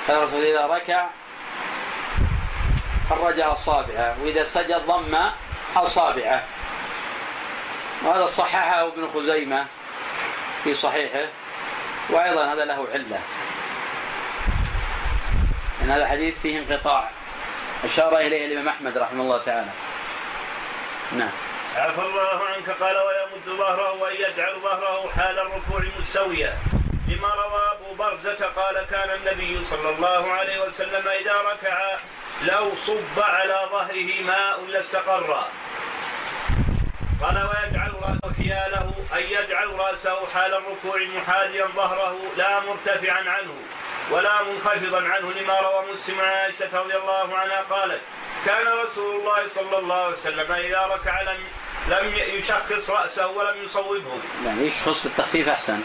[0.08, 1.06] قال الرسول إذا ركع
[3.10, 5.16] فرج أصابعه وإذا سجد ضم
[5.76, 6.44] أصابعه
[8.02, 9.66] وهذا صححه ابن خزيمة
[10.64, 11.28] في صحيحه
[12.10, 13.20] وأيضا هذا له علة.
[15.82, 17.10] إن هذا الحديث فيه انقطاع.
[17.84, 19.70] أشار إليه الإمام أحمد رحمه الله تعالى.
[21.12, 21.30] نعم.
[21.76, 26.56] عفى الله عنك قال ويمد ظهره وان يجعل ظهره حال الركوع مستويا.
[27.08, 31.96] لما روى أبو برزة قال كان النبي صلى الله عليه وسلم إذا ركع
[32.42, 35.44] لو صب على ظهره ماء لاستقر.
[37.22, 43.54] قال ويجعل رأسه حياله أن يجعل رأسه حال الركوع محاذيا ظهره لا مرتفعا عنه
[44.10, 48.00] ولا منخفضا عنه لما روى مسلم عائشة رضي الله عنها قالت
[48.46, 51.40] كان رسول الله صلى الله عليه وسلم إذا ركع لم
[51.88, 54.20] لم يشخص رأسه ولم يصوبه.
[54.46, 55.80] يعني يشخص بالتخفيف أحسن.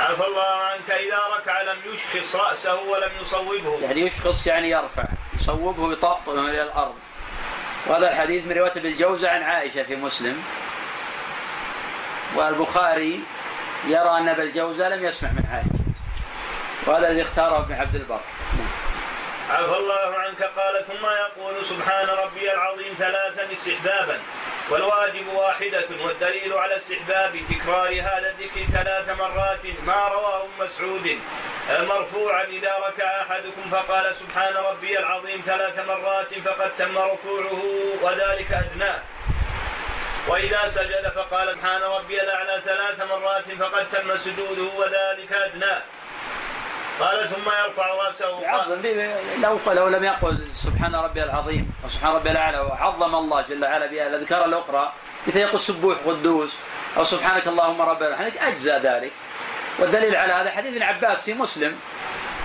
[0.00, 3.78] عفى الله عنك إذا ركع لم يشخص رأسه ولم يصوبه.
[3.82, 6.94] يعني يشخص يعني يرفع يصوبه يطأطئه إلى الأرض.
[7.86, 10.42] وهذا الحديث من رواية بالجوزة عن عائشة في مسلم.
[12.36, 13.20] والبخاري
[13.86, 15.80] يرى أن أبا الجوزة لم يسمع من عائشة.
[16.86, 18.20] وهذا الذي اختاره ابن عبد البر.
[19.50, 24.18] عفى الله عنك قال ثم يقول سبحان ربي العظيم ثلاثا استحبابا.
[24.70, 31.18] والواجب واحدة والدليل على استحباب تكرار هذا الذكر ثلاث مرات ما رواه مسعود.
[31.70, 37.62] مرفوعا إذا ركع أحدكم فقال سبحان ربي العظيم ثلاث مرات فقد تم ركوعه
[38.02, 39.02] وذلك أدناه.
[40.28, 45.82] وإذا سجد فقال سبحان ربي الأعلى ثلاث مرات فقد تم سجوده وذلك أدناه.
[47.00, 48.82] قال ثم يرفع رأسه يعظم
[49.42, 54.06] لو لو لم يقل سبحان ربي العظيم وسبحان ربي الأعلى وعظم الله جل وعلا بها.
[54.06, 54.92] الاذكار الاخرى
[55.26, 56.50] مثل يقول سبوح قدوس
[56.96, 59.12] أو سبحانك اللهم رب العالمين أجزى ذلك.
[59.78, 61.76] والدليل على هذا حديث ابن عباس في مسلم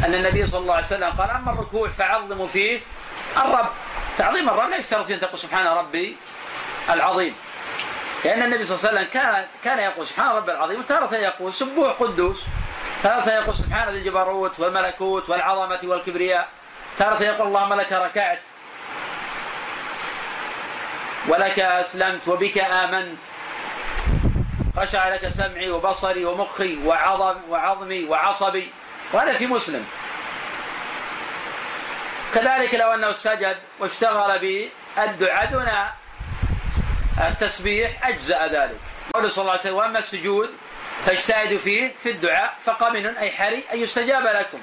[0.06, 2.80] أن النبي صلى الله عليه وسلم قال أما الركوع فعظموا فيه
[3.38, 3.70] الرب.
[4.18, 6.18] تعظيم الرب لا يشترط أن تقول سبحان ربي
[6.90, 7.36] العظيم.
[8.26, 11.92] لأن النبي صلى الله عليه وسلم كان كان يقول سبحان ربي العظيم وتارة يقول سبوح
[11.92, 12.44] قدوس.
[13.04, 16.50] تارة يقول سبحان ذي الجبروت والملكوت والعظمة والكبرياء.
[16.98, 18.40] تارة يقول اللهم لك ركعت
[21.28, 23.20] ولك أسلمت وبك آمنت.
[24.78, 28.72] خشع لك سمعي وبصري ومخي وعظم وعظمي وعصبي.
[29.14, 29.86] وهذا في مسلم.
[32.36, 35.68] كذلك لو أنه سجد واشتغل بالدعاء دون
[37.28, 38.80] التسبيح أجزأ ذلك.
[39.14, 40.50] قوله صلى الله عليه وسلم وأما السجود
[41.04, 44.60] فاجتهدوا فيه في الدعاء فقمن أي حري أن يستجاب لكم.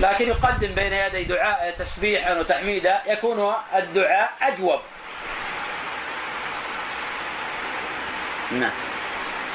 [0.00, 4.80] لكن يقدم بين يدي دعاء تسبيحا وتحميدا يكون الدعاء أجوب.
[8.52, 8.72] نعم.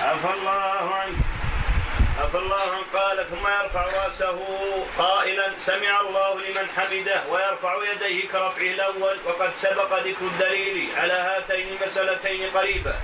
[0.02, 1.38] عفى الله عنك.
[2.19, 4.39] عفى الله عنه قال ثم يرفع رأسه
[4.97, 11.67] قائلا سمع الله لمن حمده ويرفع يديه كرفعه الأول وقد سبق ذكر الدليل على هاتين
[11.67, 12.95] المسألتين قريبا.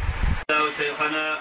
[0.78, 1.40] شيخنا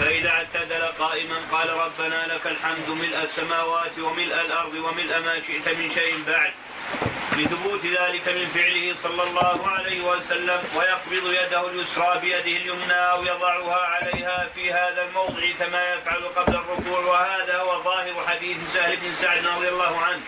[0.00, 5.90] فإذا اعتدل قائما قال ربنا لك الحمد ملء السماوات وملء الأرض وملء ما شئت من
[5.90, 6.52] شيء بعد
[7.38, 13.80] لثبوت ذلك من فعله صلى الله عليه وسلم ويقبض يده اليسرى بيده اليمنى أو يضعها
[13.86, 17.00] عليها في هذا الموضع كما يفعل قبل الركوع.
[17.00, 20.20] وهذا هو ظاهر حديث سهل بن سعد رضي الله عنه.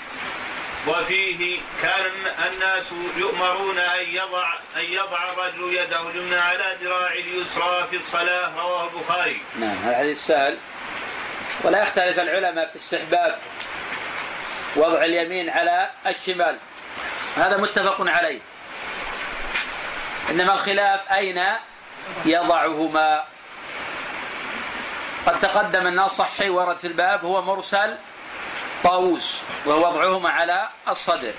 [0.86, 2.12] وفيه كان
[2.52, 2.84] الناس
[3.16, 8.50] يؤمرون أن يضع أن يضع الرجل يده اليمنى على ذراع اليسرى في الصلاة.
[8.56, 9.40] رواه البخاري.
[9.58, 10.58] نعم هذا حديث سهل.
[11.64, 13.38] ولا يختلف العلماء في استحباب
[14.76, 16.58] وضع اليمين على الشمال.
[17.36, 18.40] هذا متفق عليه.
[20.30, 21.42] إنما الخلاف أين
[22.24, 23.24] يضعهما؟
[25.26, 27.96] قد تقدم أن أصح شيء ورد في الباب هو مرسل
[28.84, 31.32] طاووس وهو وضعهما على الصدر.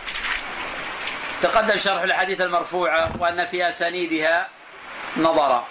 [1.42, 4.48] تقدم شرح الحديث المرفوعة وأن في أسانيدها
[5.18, 5.68] نظرا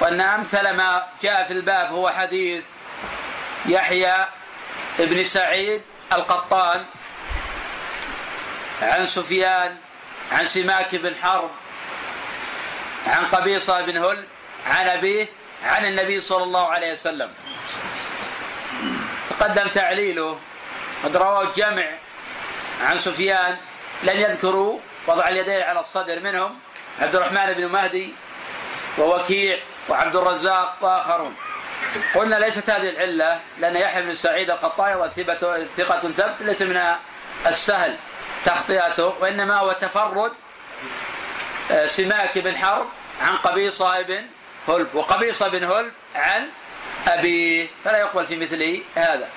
[0.00, 2.64] وأن أمثل ما جاء في الباب هو حديث
[3.66, 4.26] يحيى
[5.00, 5.82] ابن سعيد
[6.12, 6.86] القطان
[8.82, 9.76] عن سفيان
[10.32, 11.50] عن سماك بن حرب
[13.06, 14.24] عن قبيصة بن هل
[14.66, 15.28] عن أبيه
[15.64, 17.30] عن النبي صلى الله عليه وسلم.
[19.30, 20.38] تقدم تعليله
[21.04, 21.84] قد رواه الجمع
[22.80, 23.56] عن سفيان
[24.02, 26.58] لم يذكروا وضع اليدين على الصدر منهم
[27.00, 28.14] عبد الرحمن بن مهدي
[28.98, 29.58] ووكيع
[29.88, 31.36] وعبد الرزاق وآخرون.
[32.14, 35.10] قلنا ليست هذه العلة لأن يحيى بن سعيد القطان
[35.76, 36.94] ثقة ثبت ليس من
[37.46, 37.96] السهل.
[38.46, 40.32] تخطئته وإنما هو تفرد
[41.70, 42.86] آه، سماك بن حرب
[43.20, 44.26] عن قبيصة بن
[44.68, 46.48] هلب وقبيصة بن هلب عن
[47.08, 49.28] أبيه فلا يقبل في مثل هذا.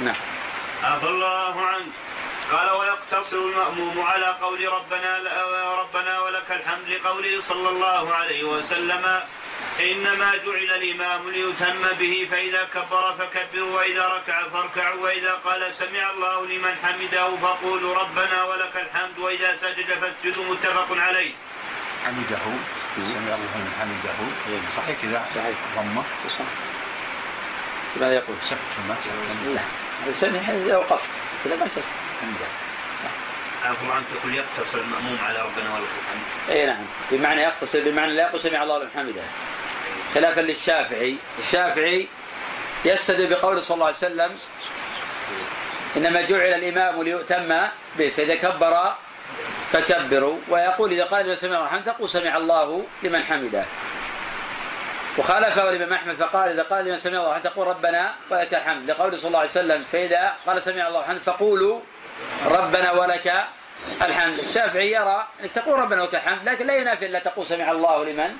[0.00, 0.14] نعم.
[0.82, 1.92] عفى الله عنك.
[2.52, 5.18] قال ويقتصر المأموم على قول ربنا
[5.80, 9.20] ربنا ولك الحمد لقوله صلى الله عليه وسلم
[9.80, 16.46] إنما جعل الإمام ليتم به فإذا كبر فكبروا وإذا ركع فاركعوا وإذا قال سمع الله
[16.46, 21.34] لمن حمده فقولوا ربنا ولك الحمد وإذا سجد فاسجدوا متفق عليه.
[22.04, 22.44] حمده
[22.96, 24.18] سمع الله لمن حمده.
[24.76, 25.56] صحيح كذا؟ صحيح.
[25.76, 26.44] ضمه صح
[28.00, 29.10] ماذا يقول؟ سك ما سك
[30.06, 31.10] لا سمع إذا وقفت
[31.44, 31.68] كذا ما
[32.20, 32.46] حمده
[33.64, 36.56] عفوا عنك يقول يقتصر المأموم على ربنا ولك الحمد.
[36.56, 36.84] إي نعم.
[37.10, 39.22] بمعنى يقتصر بمعنى لا يقول سمع الله لمن حمده
[40.14, 41.16] خلافا للشافعي.
[41.38, 42.08] الشافعي
[42.84, 44.36] يستدل بقول صلى الله عليه وسلم
[45.96, 47.48] إنما جعل الإمام ليؤتم
[47.98, 48.94] به فإذا كبر
[49.72, 50.38] فكبروا.
[50.48, 53.64] ويقول إذا قال لمن سمع الله تقول سمع الله لمن حمده.
[55.18, 58.90] وخالفه الإمام أحمد فقال إذا قال لمن سمع الله تقول ربنا ولك الحمد.
[58.90, 61.80] لقوله صلى الله عليه وسلم فإذا قال سمع الله الحمد فقولوا
[62.46, 63.46] ربنا ولك
[64.02, 64.34] الحمد.
[64.34, 68.36] الشافعي يرى أنك تقول ربنا ولك الحمد لكن لا ينافي إلا تقول سمع الله لمن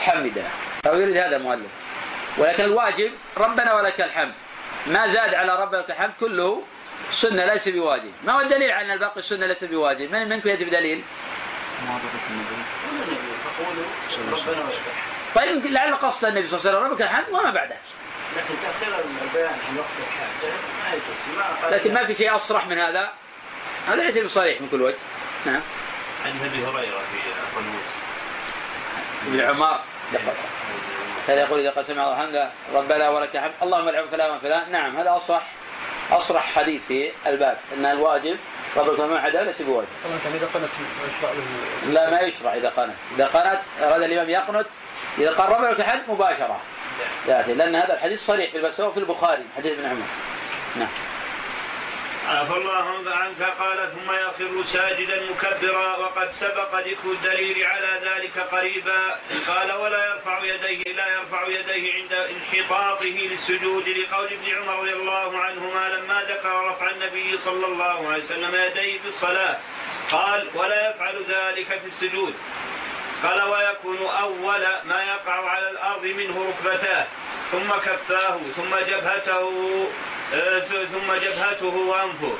[0.00, 0.42] حمده.
[0.86, 1.70] أو يريد هذا المؤلف.
[2.38, 4.34] ولكن الواجب ربنا ولك الحمد.
[4.86, 6.62] ما زاد على ربنا ولك الحمد كله
[7.10, 8.12] سنة ليس بواجب.
[8.24, 11.04] ما هو الدليل على أن الباقي السنة ليس بواجب؟ من منكم يجب دليل؟
[15.34, 17.76] طيب لعل قصد النبي صلى الله عليه وسلم ربك الحمد وما بعده.
[18.36, 20.52] لكن تاخير البيان عن وقت الحاجة
[21.70, 23.10] لكن ما في شيء أصرح من هذا.
[23.88, 24.96] هذا ليس بصريح من كل وجه.
[25.46, 25.60] نعم.
[26.24, 27.84] عن أبي هريرة في القنوت
[29.26, 29.80] ابن عمر.
[31.26, 35.16] كان يقول إذا قسم الله الحمد ربنا ولك الحمد اللهم العب فلان وفلان نعم هذا
[36.10, 36.52] أصرح.
[36.54, 37.58] حديث في الباب.
[37.76, 38.36] إن الواجب
[38.76, 39.88] ربك ما عدا ليس بواجب.
[40.04, 40.70] طبعا كان إذا قنت
[41.18, 41.92] يشرع له.
[41.92, 44.66] لا ما يشرع إذا قنت، إذا قنت اراد الإمام يقنت.
[45.18, 46.60] إذا قال ربنا لك الحمد مباشرة.
[47.28, 50.06] ياتي لأن هذا الحديث صريح في الباب في البخاري حديث ابن عمر.
[50.76, 50.88] نعم.
[52.28, 59.18] عفى الله عنك؟ قال ثم يخر ساجدا مكبرا وقد سبق ذكر الدليل على ذلك قريبا.
[59.48, 65.38] قال ولا يرفع يديه لا يرفع يديه عند انحطاطه للسجود لقول ابن عمر رضي الله
[65.38, 69.56] عنهما لما ذكر رفع النبي صلى الله عليه وسلم يديه في الصلاة
[70.10, 72.34] قال ولا يفعل ذلك في السجود.
[73.24, 77.06] قال ويكون أول ما يقع على الأرض منه ركبتاه
[77.52, 79.50] ثم كفاه ثم جبهته
[80.34, 80.60] آه،
[80.92, 82.34] ثم جبهته وأنفه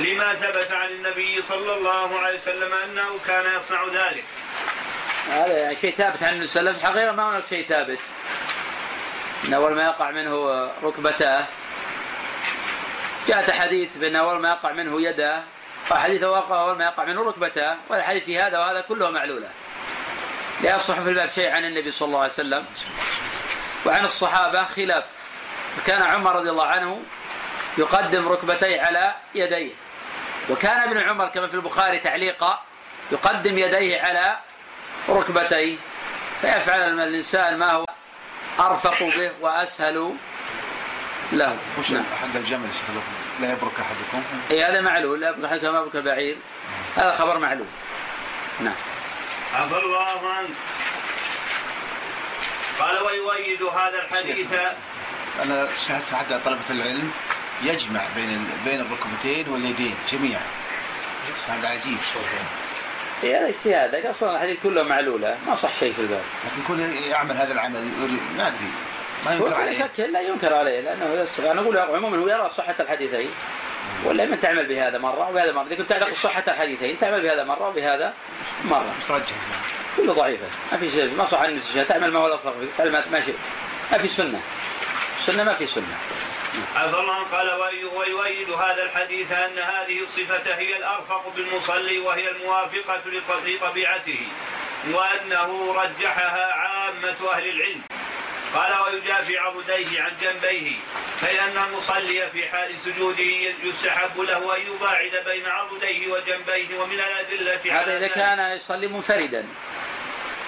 [0.00, 4.24] لما ثبت عن النبي صلى الله عليه وسلم أنه كان يصنع ذلك.
[5.30, 7.98] هذا يعني شيء ثابت عن النبي صلى الله عليه وسلم الحقيقة ما هناك شيء ثابت.
[9.48, 11.44] إن أول ما يقع منه ركبتاه
[13.28, 15.42] جاءت حديث بأن أول ما يقع منه يده
[15.90, 19.48] وحديث أول ما يقع منه ركبتاه والحديث في هذا وهذا كله معلولة.
[20.64, 22.64] لا يصح في الباب شيء عن النبي صلى الله عليه وسلم
[23.86, 25.04] وعن الصحابة خلاف.
[25.76, 27.02] فكان عمر رضي الله عنه
[27.78, 29.72] يقدم ركبتيه على يديه.
[30.50, 32.62] وكان ابن عمر كما في البخاري تعليقا
[33.12, 34.38] يقدم يديه على
[35.08, 35.76] ركبتيه.
[36.40, 37.84] فيفعل الإنسان ما هو
[38.60, 40.16] أرفق به وأسهل
[41.32, 41.56] له.
[41.78, 42.04] وش نعم.
[42.20, 42.68] حق الجمل
[43.40, 45.20] لا يبرك أحدكم؟ اي هذا معلول.
[45.20, 46.36] لا يبرك أحدكم ما يبرك البعير
[46.96, 47.66] هذا خبر معلول.
[48.60, 48.74] نعم.
[49.54, 50.48] عفى الله عنك.
[52.78, 54.46] قال ويؤيد هذا الحديث.
[55.42, 57.12] أنا شاهدت حتى طلبة العلم
[57.62, 60.42] يجمع بين بين الركبتين واليدين جميعا.
[61.48, 61.98] هذا عجيب.
[63.22, 66.22] اي هذا اجتهاد أصلا الحديث كله معلولة ما صح شيء في الباب.
[66.44, 67.88] لكن كل يعمل هذا العمل
[68.36, 68.70] ما أدري
[69.26, 70.06] ما ينكر عليه.
[70.06, 73.30] لا ينكر عليه لأنه أنا أقول عموما هو يرى صحة الحديثين.
[74.04, 75.66] ولا من تعمل بهذا مرة وبهذا مرة.
[75.66, 78.14] إذا كنت تعتقد صحه الحديثين تعمل بهذا مرة وبهذا
[78.64, 78.94] مرة.
[79.08, 79.36] ترجح
[79.96, 80.46] كله ضعيفة.
[80.72, 83.34] ما في شيء ما صح عن تعمل ما هو الافضل فعل ما شئت.
[83.92, 84.40] ما في سنة.
[85.20, 85.98] سنة ما في سنة.
[86.76, 87.50] عفى الله قال
[87.96, 93.00] ويؤيد هذا الحديث أن هذه الصفة هي الأرفق بالمصلي وهي الموافقة
[93.46, 94.20] لطبيعته
[94.92, 97.82] وأنه رجحها عامة أهل العلم.
[98.54, 100.76] قال ويجافي عضديه عن جنبيه
[101.20, 103.22] فإن المصلي في حال سجوده
[103.62, 109.44] يستحب له أن يباعد بين عضديه وجنبيه ومن الأدلة هذا إذا كان يصلي منفردا.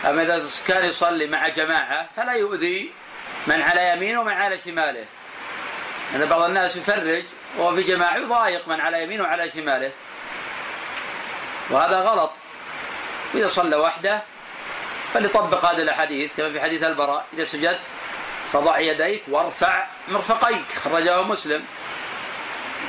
[0.05, 2.93] أما إذا كان يصلي مع جماعة فلا يؤذي
[3.47, 5.05] من على يمينه ومن على شماله.
[6.15, 7.25] أن بعض الناس يفرج
[7.57, 9.93] وهو في جماعة يضايق من على يمينه وعلى شماله.
[11.71, 12.33] وهذا غلط.
[13.35, 14.23] إذا صلى وحده
[15.17, 17.27] فليطبق هذه الأحاديث كما في حديث البراء.
[17.33, 17.87] إذا سجدت
[18.53, 20.65] فضع يديك وارفع مرفقيك.
[20.85, 21.65] خرجه مسلم.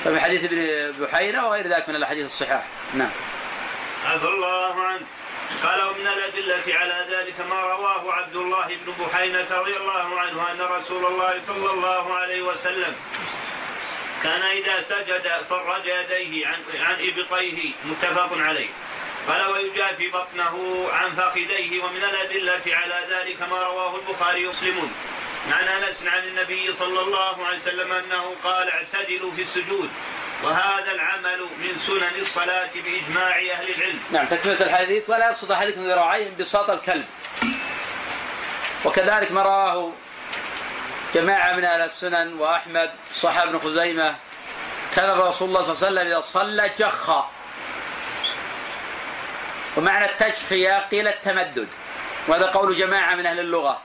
[0.04, 2.64] ففي حديث ابن بحيرة وغير ذلك من الأحاديث الصحاح
[2.94, 3.10] نعم.
[4.06, 5.02] عفى الله عنك
[5.64, 10.62] قال ومن الأدلة على ذلك ما رواه عبد الله بن بحينة رضي الله عنه أن
[10.62, 12.96] رسول الله صلى الله عليه وسلم
[14.24, 17.72] كان إذا سجد فرج يديه عن عن إبطيه.
[17.86, 18.70] متفق عليه.
[19.28, 24.92] قال ويجافي بطنه عن فخذيه ومن الأدلة على ذلك ما رواه البخاري مسلم
[25.52, 29.90] عن أنس عن النبي صلى الله عليه وسلم أنه قال اعتدلوا في السجود
[30.44, 34.00] وهذا العمل من سنن الصلاة بإجماع أهل العلم.
[34.12, 37.06] نعم تكملة الحديث ولا يبسط أحدكم ذراعيه انبساط الكلب.
[38.86, 39.94] وكذلك ما رواه
[41.16, 44.16] جماعة من أهل السنن وأحمد صحاب بن خزيمة
[44.96, 47.32] كان رسول الله صلى الله عليه وسلم إذا صلى جخا
[49.78, 51.68] ومعنى التجخية قيل التمدد
[52.28, 53.82] وهذا قول جماعة من أهل اللغة.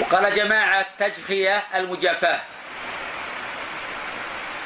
[0.00, 2.40] وقال جماعة تجخية المجافاة.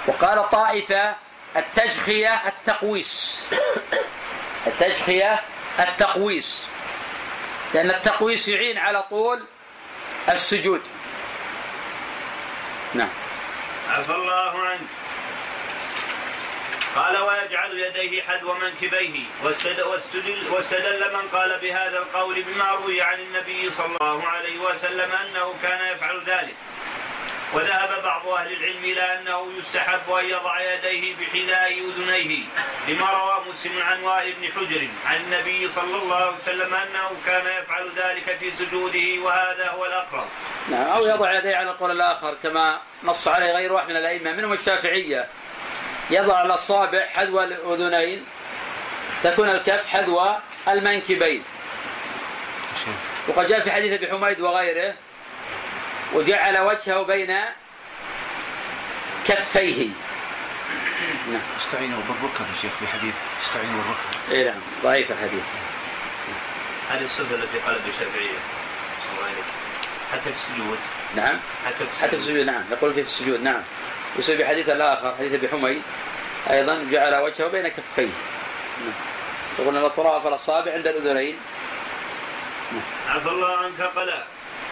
[0.07, 1.15] وقال طائفة
[1.57, 3.41] التجخية التقويس.
[4.67, 5.41] التجخية
[5.79, 6.63] التقويس.
[7.75, 9.47] لأن التقويس يعين على طول
[10.29, 10.83] السجود.
[12.95, 13.09] نعم.
[13.89, 15.00] عفى الله عنك.
[16.97, 19.21] قال ويجعل يديه حذو منكبيه
[20.51, 25.95] واستدل, من قال بهذا القول بما روي عن النبي صلى الله عليه وسلم أنه كان
[25.95, 26.55] يفعل ذلك
[27.55, 32.43] وذهب بعض أهل العلم إلى أنه يستحب أن يضع يديه بحذاء أذنيه
[32.89, 37.63] لما روى مسلم عن وائل بن حجر عن النبي صلى الله عليه وسلم أنه كان
[37.63, 40.27] يفعل ذلك في سجوده وهذا هو الأقرب.
[40.71, 44.53] نعم أو يضع يديه على القول الآخر كما نص عليه غير واحد من الأئمة منهم
[44.53, 45.29] الشافعية
[46.11, 48.25] يضع الأصابع حذو الأذنين
[49.23, 50.21] تكون الكف حذو
[50.69, 51.43] المنكبين.
[53.29, 54.95] وقد جاء في حديث أبي حميد وغيره
[56.15, 57.37] وجعل وجهه بين
[59.27, 59.89] كفيه.
[61.29, 61.41] نعم.
[61.61, 63.15] استعينوا بالركب يا شيخ في حديث.
[63.45, 65.45] استعينوا بالركب اي نعم ضعيف الحديث.
[66.91, 68.39] هذه الصفه التي قالت الشافعيه
[70.13, 70.79] حتى في السجود.
[71.17, 71.39] نعم.
[71.67, 72.65] حتى في السجود حتى في السجود نعم.
[72.73, 73.63] يقول في السجود نعم.
[74.17, 75.83] ويصير حديث الآخر حديث أبي حميد
[76.51, 78.09] أيضا جعل وجهه بين كفيه.
[79.59, 81.39] يقول ان الاطراف الأصابع عند الأذنين
[83.09, 84.25] عفى الله عنك قلا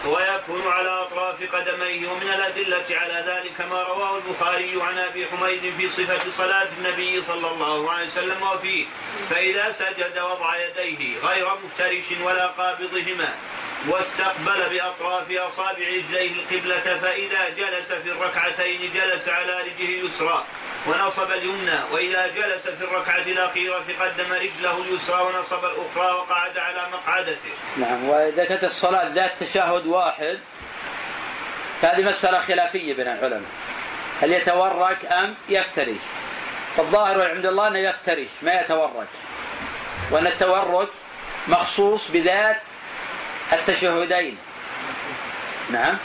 [0.05, 5.89] ويكون على أطراف قدميه ومن الأدلة على ذلك ما رواه البخاري عن أبي حميد في
[5.89, 8.85] صفة صلاة النبي صلى الله عليه وسلم وفيه.
[9.29, 13.29] فإذا سجد وضع يديه غير مفترش ولا قابضهما
[13.89, 20.43] واستقبل بأطراف أصابع رجليه القبلة فإذا جلس في الركعتين جلس على رجله اليسرى
[20.87, 27.51] ونصب اليمنى وإذا جلس في الركعة الأخيرة قدم رجله اليسرى ونصب الأخرى وقعد على مقعدته.
[27.77, 30.39] نعم وإذا كانت الصلاة ذات تشهد واحد.
[31.81, 33.51] فهذه مسألة خلافية بين العلماء.
[34.21, 35.99] هل يتورك أم يفترش؟
[36.77, 39.07] فالظاهر والله أنه يفترش ما يتورك.
[40.11, 40.89] وأن التورك
[41.47, 42.61] مخصوص بذات
[43.53, 44.37] التشهدين.
[45.71, 45.97] نعم.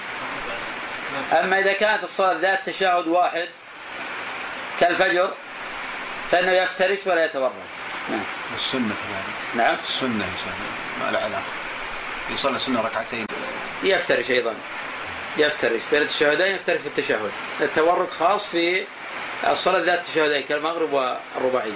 [1.32, 3.48] أما إذا كانت الصلاة ذات تشهد واحد
[4.80, 5.30] كالفجر
[6.30, 7.52] فإنه يفترش ولا يتورك.
[8.10, 8.24] نعم.
[8.56, 9.66] السنة كذلك.
[9.66, 9.76] نعم.
[9.82, 10.54] السنة يا شيخ
[11.00, 11.42] ما علاقة.
[12.30, 13.26] يصلي سنة ركعتين.
[13.82, 14.54] يفترش أيضا.
[15.36, 15.80] يفترش.
[15.92, 17.30] بين التشهدين يفترش في التشهد.
[17.60, 18.86] التورك خاص في
[19.46, 21.72] الصلاة ذات التشهدين كالمغرب والرباعية.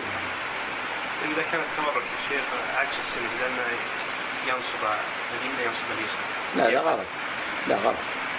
[1.24, 2.44] إذا كان التورك يا شيخ
[2.76, 3.62] عكس السنة لأنه
[4.46, 4.82] ينصب
[5.40, 6.24] اليمين ينصب اليسرى
[6.57, 7.07] لا لا غلط.
[7.68, 7.96] لا غلط.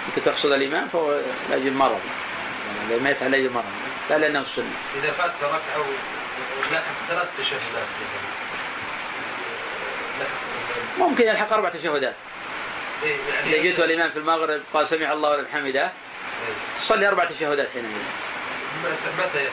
[0.07, 2.01] يمكن تقصد الإمام فهو لأجل مرض.
[3.01, 3.65] ما يفعل لأجل مرض.
[4.09, 4.73] لا لأنه السنة.
[4.95, 5.85] إذا فات ركعة
[6.69, 7.87] ولحق ثلاث تشهدات
[10.97, 12.15] ممكن يلحق أربع تشهدات.
[13.03, 15.91] إيه يعني إذا جئت الإمام في المغرب قال سمع الله ولمن حمده
[16.77, 17.91] تصلي أربع تشهدات حينئذ.
[19.17, 19.47] متى؟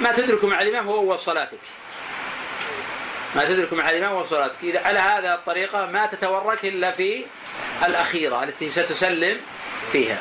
[0.00, 1.58] ما تدرك مع الإمام هو أول صلاتك.
[3.36, 4.56] ما تدرك مع الإمام هو صلاتك.
[4.62, 7.26] إذا على هذا الطريقة ما تتورك إلا في
[7.86, 9.40] الأخيرة التي ستسلم
[9.92, 10.18] فيها.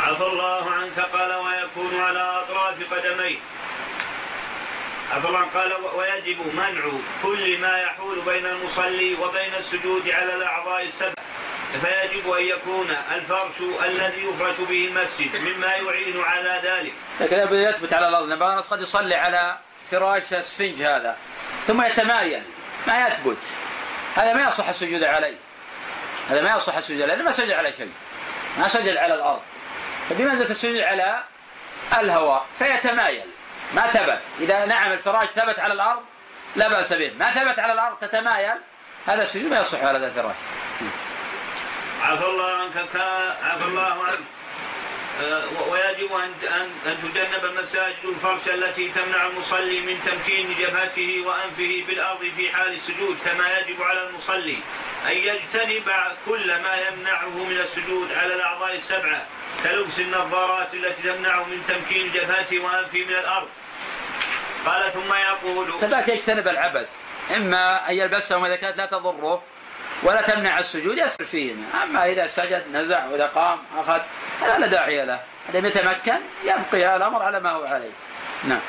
[0.00, 3.38] عفى الله عنك قال ويكون على أطراف قدميه.
[5.10, 6.82] عفى الله قال ويجب منع
[7.22, 11.12] كل ما يحول بين المصلي وبين السجود على الأعضاء السبع.
[11.82, 16.92] فيجب أن يكون الفرش الذي يفرش به المسجد مما يعين على ذلك.
[17.20, 19.58] لكن لابد يثبت على الأرض بعض الناس قد يصلي على
[19.90, 21.16] فراش السفنج هذا
[21.66, 22.42] ثم يتمايل
[22.86, 23.44] ما يثبت.
[24.16, 25.36] هذا ما يصح السجود عليه.
[26.30, 27.92] هذا ما يصح السجود عليه ما سجد على شيء.
[28.58, 29.40] ما سجد على الأرض.
[30.10, 31.22] فبمنزلة السجود على
[31.98, 33.26] الهواء فيتمايل
[33.74, 34.20] ما ثبت.
[34.40, 36.02] إذا نعم الفراش ثبت على الأرض
[36.56, 37.12] لا بأس به.
[37.18, 38.56] ما ثبت على الأرض تتمايل
[39.06, 40.36] هذا السجود ما يصح على هذا الفراش.
[42.02, 42.76] عفى الله عنك
[43.42, 44.18] عفى الله عنك.
[45.22, 46.32] آه، ويجب ان
[46.86, 53.18] ان تجنب المساجد الفرش التي تمنع المصلي من تمكين جبهته وأنفه بالارض في حال السجود
[53.24, 54.58] كما يجب على المصلي
[55.06, 55.92] أن يجتنب
[56.26, 59.26] كل ما يمنعه من السجود على الأعضاء السبعة
[59.64, 63.48] كلبس النظارات التي تمنعه من تمكين جبهته وأنفه من الأرض.
[64.66, 66.88] قال ثم يقول كذلك يجتنب العبث.
[67.36, 69.42] إما أن يلبسهم إذا كانت لا تضره
[70.02, 71.82] ولا تمنع السجود يسر فيهما.
[71.82, 74.00] أما إذا سجد نزع واذا قام أخذ
[74.40, 75.20] هذا لا داعي له.
[75.48, 77.90] هذا يتمكن يبقي الأمر على ما هو عليه.
[78.44, 78.60] نعم.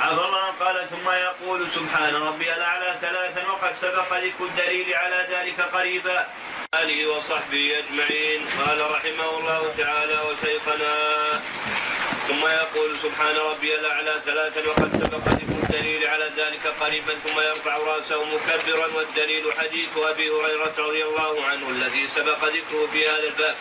[0.00, 5.60] عفى الله قال ثم يقول سبحان ربي الأعلى ثلاثا وقد سبق ذكر الدليل على ذلك
[5.60, 6.26] قريبا.
[6.74, 8.46] آله وصحبه أجمعين.
[8.66, 10.94] قال رحمه الله تعالى وشيخنا
[12.32, 17.76] ثم يقول سبحان ربي الأعلى ثلاثا وقد سبق ذكر الدليل على ذلك قريبا ثم يرفع
[17.76, 23.56] رأسه مكبرا والدليل حديث أبي هريرة رضي الله عنه الذي سبق ذكره في هذا الباب.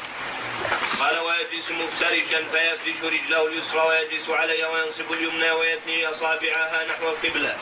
[1.02, 7.58] قال ويجلس مفترشا فيفرش رجله اليسرى ويجلس عليها وينصب اليمنى ويثني أصابعها نحو القبلة.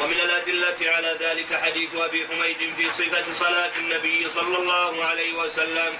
[0.00, 5.92] ومن الأدلة على ذلك حديث أبي حميد في صفة صلاة النبي صلى الله عليه وسلم.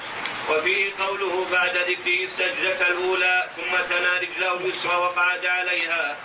[0.51, 6.17] وفيه قوله بعد ذكره السجدة الأولى ثم ثنى رجله اليسرى وقعد عليها.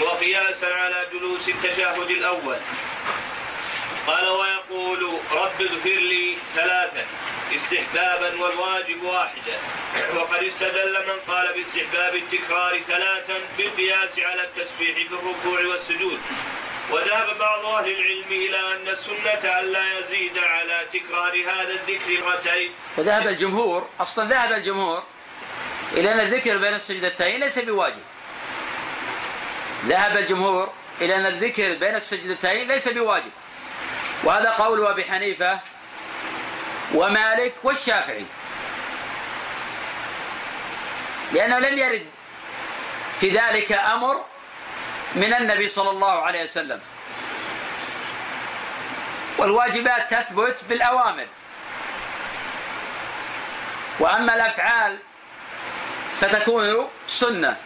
[0.00, 2.58] وقياسا على جلوس التشهد الأول.
[4.06, 7.04] قال ويقول رب اغفر لي ثلاثا
[7.56, 9.56] استحبابا والواجب واحدا.
[10.16, 16.18] وقد استدل من قال باستحباب التكرار ثلاثا بالقياس على التسبيح في الركوع والسجود.
[16.90, 22.70] وذهب بعض أهل العلم إلى أن السنة الا يزيد على تكرار هذا الذكر مرتين.
[22.96, 25.02] وذهب الجمهور أصلا ذهب الجمهور
[25.92, 28.02] إلى أن الذكر بين السجدتين ليس بواجب.
[29.86, 33.30] ذهب الجمهور إلى أن الذكر بين السجدتين ليس بواجب.
[34.24, 35.60] وهذا قول أبي حنيفة
[36.94, 38.26] ومالك والشافعي.
[41.32, 42.06] لأنه لم يرد
[43.20, 44.24] في ذلك أمر
[45.14, 46.80] من النبي صلى الله عليه وسلم.
[49.38, 51.26] والواجبات تثبت بالأوامر.
[54.00, 54.98] وأما الأفعال
[56.20, 57.56] فتكون سنة.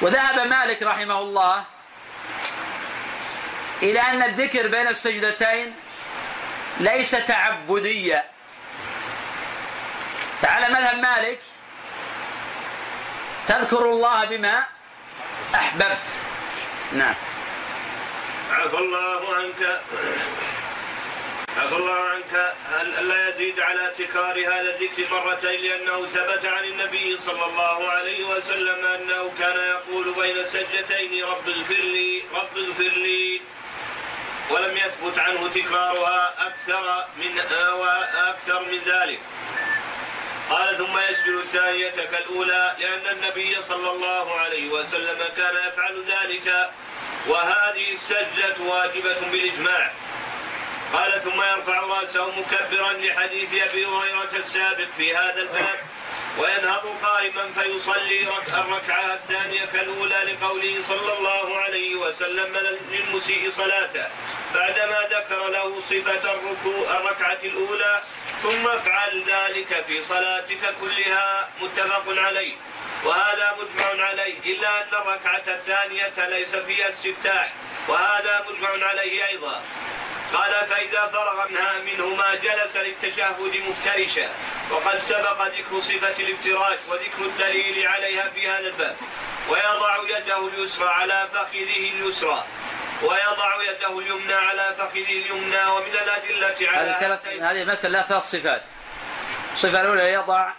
[0.00, 1.64] وذهب مالك رحمه الله
[3.82, 5.74] إلى أن الذكر بين السجدتين
[6.80, 8.24] ليس تعبديا
[10.42, 11.40] فعلى مذهب مالك
[13.46, 14.64] تذكر الله بما
[15.54, 16.08] أحببت.
[16.92, 17.14] نعم.
[18.50, 19.80] عفى الله عنك.
[21.56, 22.54] عفى الله عنك.
[22.80, 28.84] ألا يزيد على تكرار هذا الذكر مرتين لأنه ثبت عن النبي صلى الله عليه وسلم
[28.86, 33.40] أنه كان يقول بين السجدتين رب اغفر لي رب اغفر لي
[34.50, 37.38] ولم يثبت عنه تكرارها أكثر من
[38.28, 39.20] أكثر من ذلك.
[40.50, 46.70] قال ثم يسجد الثانية كالأولى لأن النبي صلى الله عليه وسلم كان يفعل ذلك
[47.26, 49.92] وهذه السجدة واجبة بالإجماع.
[50.92, 55.78] قال ثم يرفع رأسه مكبرا لحديث أبي هريرة السابق في هذا الباب.
[56.38, 64.06] وينهض قائما فيصلي الركعة الثانية كالأولى لقوله صلى الله عليه وسلم للمسيء صلاته.
[64.54, 68.02] بعدما ذكر له صفة الركوع الركعة الأولى
[68.42, 72.54] ثم افعل ذلك في صلاتك كلها متفق عليه.
[73.04, 77.52] وهذا مجمع عليه إلا أن الركعة الثانية ليس فيها استفتاح.
[77.88, 79.62] وهذا مجمع عليه أيضا.
[80.34, 84.28] قال فإذا فرغ منها منهما جلس للتشهد مفترشا.
[84.70, 88.96] وقد سبق ذكر صفة الافتراش وذكر الدليل عليها في هذا الباب.
[89.48, 92.44] ويضع يده اليسرى على فخذه اليسرى.
[93.02, 98.62] ويضع يده اليمنى على فخذه اليمنى ومن الأدلة على هذه ثلاث هذه مسألة ثلاث صفات.
[99.52, 100.52] الصفة الأولى يضع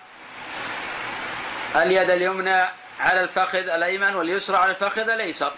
[1.76, 2.61] اليد اليمنى
[2.99, 5.53] على الفخذ الأيمن واليسرى على الفخذ الأيسر.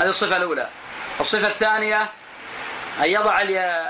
[0.00, 0.68] هذه الصفة الأولى.
[1.20, 2.10] الصفة الثانية
[3.00, 3.40] أن يضع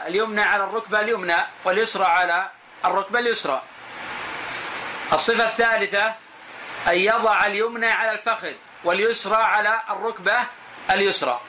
[0.06, 2.50] اليمنى على الركبة اليمنى واليسرى على
[2.84, 3.62] الركبة اليسرى.
[5.12, 6.14] الصفة الثالثة
[6.88, 8.52] أن يضع اليمنى على الفخذ
[8.84, 10.34] واليسرى على الركبة
[10.90, 11.40] اليسرى.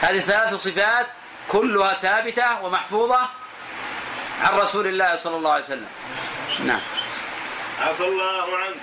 [0.00, 1.06] هذه ثلاث صفات
[1.48, 3.28] كلها ثابتة ومحفوظة
[4.42, 5.88] عن رسول الله صلى الله عليه وسلم.
[6.64, 6.80] نعم.
[7.80, 8.76] عفى الله عنك.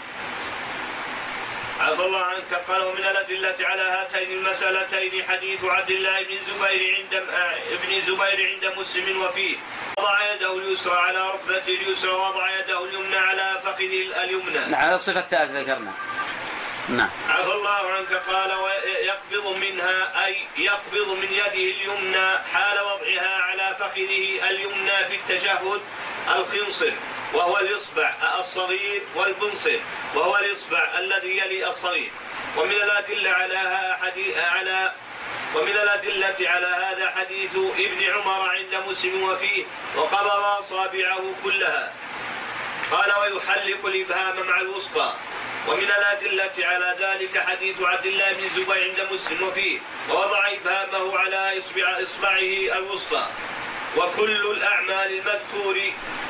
[1.80, 2.54] عفى الله عنك.
[2.68, 7.14] قال ومن الأدلة على هاتين المسألتين حديث عبد الله بن الزبير عند
[7.72, 9.58] ابن زبير عند مسلم وفيه.
[10.00, 14.60] وضع يده اليسرى على ركبته اليسرى وضع يده اليمنى على فخذه اليمنى.
[14.72, 15.92] نعم الصفة الثالثة ذكرنا.
[16.90, 17.10] نعم.
[17.30, 18.14] عفى الله عنك.
[18.14, 25.82] قال ويقبض منها أي يقبض من يده اليمنى حال وضعها على فخذه اليمنى في التشهد.
[26.36, 26.92] الخنصر
[27.34, 29.80] وهو الإصبع الصغير والبنصر
[30.16, 32.12] وهو الإصبع الذي يلي الصغير.
[32.58, 34.94] ومن الأدلة على حديث على
[35.56, 39.64] ومن الأدلة على هذا حديث ابن عمر عند مسلم وفيه
[39.96, 41.94] وقبض أصابعه كلها.
[42.92, 45.14] قال ويحلق الإبهام مع الوسطى.
[45.68, 51.58] ومن الأدلة على ذلك حديث عبد الله بن الزبير عند مسلم وفيه ووضع إبهامه على
[51.58, 53.28] إصبع إصبعه الوسطى.
[53.98, 55.78] وكل الأعمال المذكور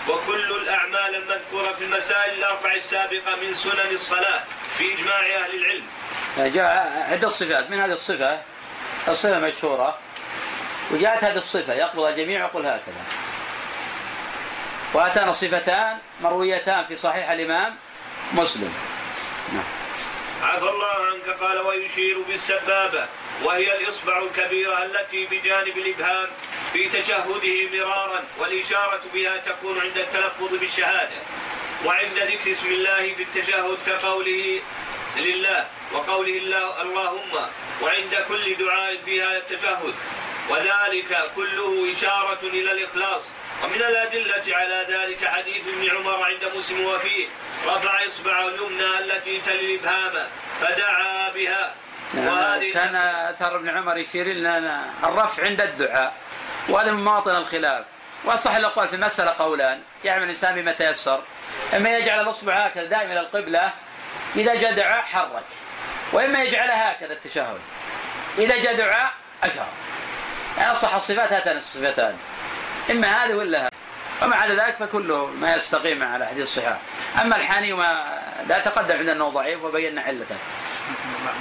[0.10, 4.41] وكل الأعمال المذكورة في المسائل الأربع السابقة من سنن الصلاة
[4.80, 5.86] بإجماع أهل العلم.
[6.38, 8.41] جاء عدة صفات من هذه الصفة؟
[9.07, 9.97] الصفة مشهورة.
[10.91, 11.74] وجاءت هذه الصفة.
[11.74, 13.03] يقبض الجميع يقول هكذا.
[14.93, 17.76] وأتانا صفتان مرويتان في صحيح الإمام
[18.34, 18.74] مسلم.
[19.53, 19.64] نعم.
[20.43, 23.07] عفى الله عنك قال ويشير بالسبابة.
[23.44, 26.28] وهي الإصبع الكبيرة التي بجانب الإبهام
[26.74, 31.20] في تشهده مرارا والإشارة بها تكون عند التلفظ بالشهادة.
[31.86, 34.62] وعند ذكر اسم الله في التشهد كقوله
[35.18, 37.50] لله وقوله الله اللهم
[37.82, 39.96] وعند كل دعاء في هذا التشهد.
[40.50, 43.24] وذلك كله إشارة إلى الإخلاص.
[43.64, 47.28] ومن الأدلة على ذلك حديث ابن عمر عند مسلم وفيه
[47.68, 50.28] رفع إصبعه اليمنى التي تلي الإبهام
[50.62, 51.76] فدعا بها.
[52.14, 56.14] وهذه كان اثر ابن عمر يشير لنا الرفع عند الدعاء
[56.70, 57.86] وهذا من مواطن الخلاف.
[58.26, 61.22] واصح الأقوال في المسألة قولان يعمل الإنسان بما تيسر
[61.76, 63.70] إما يجعل الأصبع هكذا دائما إلى القبله
[64.36, 65.43] إذا جاء دعاء حرك
[66.14, 67.60] وإما يجعلها هكذا التشهد
[68.38, 69.12] إذا جاء دعاء
[69.43, 69.68] اشار
[70.57, 72.18] يعني أصح الصفات هاتان الصفتان.
[72.91, 73.68] إما هذه ولا
[74.22, 76.78] ومع ذلك فكله ما يستقيم مع الأحاديث الصحاح
[77.22, 80.36] أما الحاني وما لا تقدم عندنا أنه ضعيف وبينا علته.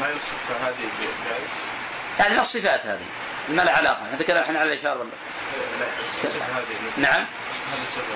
[0.01, 0.74] ما يوصف هذه
[2.18, 3.05] يعني من الصفات هذه؟
[3.49, 4.03] ما لها علاقة.
[4.14, 5.11] نتكلم إحنا على الاشاره ولا
[6.97, 7.26] نعم.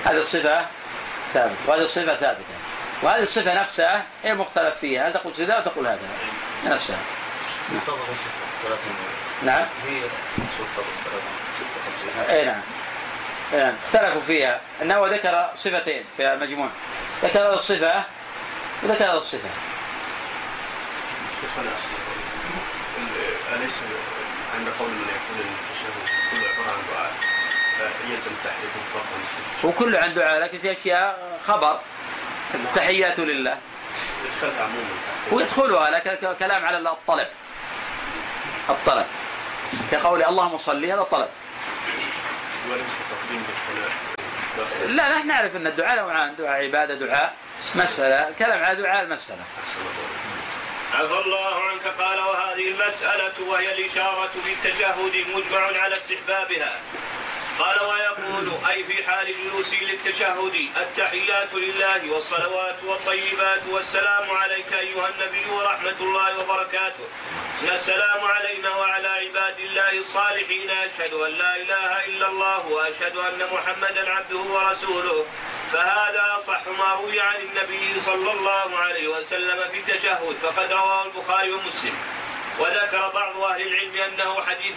[0.05, 0.65] هذه الصفة
[1.33, 1.55] ثابتة.
[1.67, 2.53] وهذه الصفة ثابتة.
[3.01, 5.07] وهذه الصفة نفسها هي مختلف فيها.
[5.07, 5.99] هل تقول كذا وتقول هذا؟
[6.65, 6.97] نفسها.
[9.43, 9.65] نعم.
[9.87, 10.01] هي
[12.29, 12.61] إي نعم.
[13.53, 16.69] اختلفوا فيها أنه ذكر صفتين في المجموع.
[17.23, 18.03] ذكر هذه الصفة
[18.83, 19.49] وذكر هذه الصفة.
[21.41, 21.71] شيخنا
[23.55, 23.79] أليس
[24.55, 25.93] عند قول من يقول التشهد
[26.31, 27.11] كل عبارة عن دعاء؟
[28.09, 31.79] يلزم التحريك مطلقا وكله عن دعاء لكن في أشياء خبر.
[32.53, 33.57] التحيات لله.
[34.25, 34.89] يدخلها عموما.
[35.31, 37.27] ويدخلها لكن كلام على الطلب.
[38.69, 39.05] الطلب.
[39.91, 41.27] كقول اللهم صل هذا الطلب.
[42.69, 43.91] وليس تقديم بالثناء
[44.87, 47.33] لا نحن نعرف إن الدعاء نوعان دعاء عبادة دعاء
[47.75, 48.27] مسألة.
[48.29, 49.43] الكلام على دعاء المسألة.
[50.93, 56.79] عفى الله عنك قال وهذه المسألة وهي الإشارة بالتشهد مجمع على استحبابها.
[57.63, 65.45] قال ويقول أي في حال جلوسه للتشهد التحيات لله والصلوات والطيبات والسلام عليك أيها النبي
[65.51, 67.05] ورحمة الله وبركاته.
[67.63, 74.09] السلام علينا وعلى عباد الله الصالحين أشهد أن لا إله إلا الله وأشهد أن محمدا
[74.09, 75.25] عبده ورسوله.
[75.71, 81.51] فهذا أصح ما روي عن النبي صلى الله عليه وسلم في التشهد فقد رواه البخاري
[81.51, 81.95] ومسلم.
[82.59, 84.75] وذكر بعض أهل العلم أنه حديث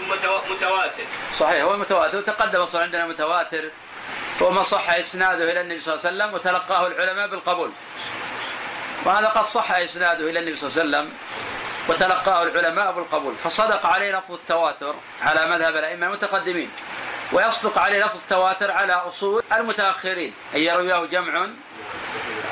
[0.50, 1.04] متواتر.
[1.38, 2.18] صحيح هو متواتر.
[2.18, 3.70] وتقدم أصلا عندنا متواتر.
[4.42, 7.70] هو ما صح إسناده إلى النبي صلى الله عليه وسلم وتلقاه العلماء بالقبول.
[9.04, 11.12] وهذا قد صح إسناده إلى النبي صلى الله عليه وسلم
[11.88, 13.34] وتلقاه العلماء بالقبول.
[13.34, 16.70] فصدق عليه لفظ التواتر على مذهب الأئمة المتقدمين.
[17.32, 20.34] ويصدق عليه لفظ التواتر على أصول المتأخرين.
[20.54, 21.46] أن يرويه جمع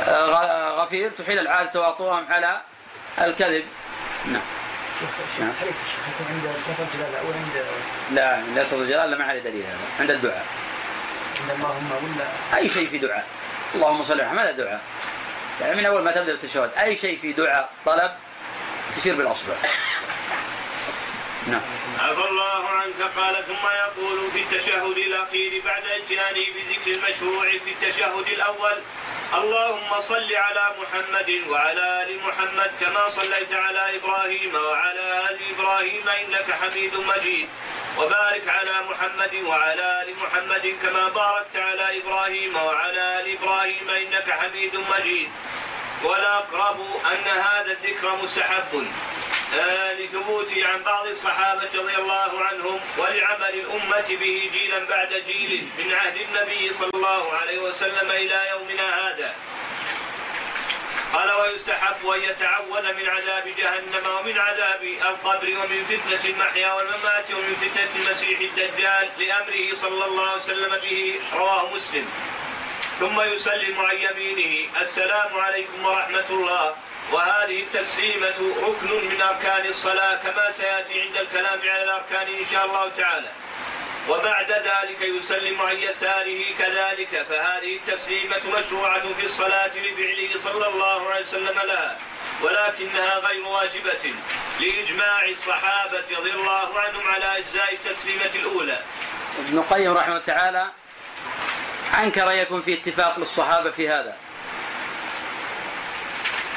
[0.09, 2.61] آه، غفير تحيل العاده تواطؤهم على
[3.18, 3.64] الكذب.
[4.25, 4.43] نعم.
[8.12, 10.45] لا عند لفظ الجلال لا ما عليه دليل هذا عند الدعاء.
[11.40, 13.26] عند اللهم ولا أي شيء في دعاء.
[13.74, 14.80] اللهم صل على محمد دعاء.
[15.61, 18.11] يعني من أول ما تبدأ بالتشهد أي شيء في دعاء طلب
[18.97, 19.55] تشير بالأصبع.
[21.47, 21.61] نعم.
[22.01, 23.01] عفى الله عنك.
[23.16, 28.78] قال ثم يقول في التشهد الأخير بعد اتيانه بذكر المشروع في التشهد الأول
[29.34, 36.49] اللهم صل على محمد وعلى آل محمد كما صليت على إبراهيم وعلى آل إبراهيم إنك
[36.61, 37.49] حميد مجيد.
[37.99, 44.76] وبارك على محمد وعلى آل محمد كما باركت على إبراهيم وعلى آل إبراهيم إنك حميد
[44.76, 45.28] مجيد.
[46.05, 46.80] والاقرب
[47.12, 48.86] ان هذا الذكر مستحب.
[49.99, 56.16] لثبوته عن بعض الصحابة رضي الله عنهم ولعمل الأمة به جيلا بعد جيل من عهد
[56.16, 59.34] النبي صلى الله عليه وسلم إلى يومنا هذا.
[61.12, 67.55] قال ويستحب أن يتعوذ من عذاب جهنم ومن عذاب القبر ومن فتنة المحيا والممات ومن
[67.55, 72.09] فتنة المسيح الدجال لأمره صلى الله عليه وسلم به رواه مسلم.
[73.01, 76.76] ثم يسلم عن يمينه السلام عليكم ورحمة الله.
[77.13, 82.89] وهذه التسليمة ركن من أركان الصلاة كما سيأتي عند الكلام على الأركان إن شاء الله
[82.89, 83.29] تعالى.
[84.09, 91.25] وبعد ذلك يسلم عن يساره كذلك فهذه التسليمة مشروعة في الصلاة لفعله صلى الله عليه
[91.25, 91.97] وسلم لها
[92.43, 94.15] ولكنها غير واجبة
[94.61, 98.79] لإجماع الصحابة رضي الله عنهم على أجزاء التسليمة الأولى.
[99.39, 100.71] ابن القيم رحمه الله تعالى
[102.03, 104.17] أنكر أن يكون في اتفاق للصحابة في هذا.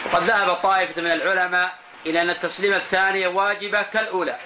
[0.08, 4.40] وقد ذهب طائفة من العلماء إلى أن التسليمة الثانية واجبة كالأولى.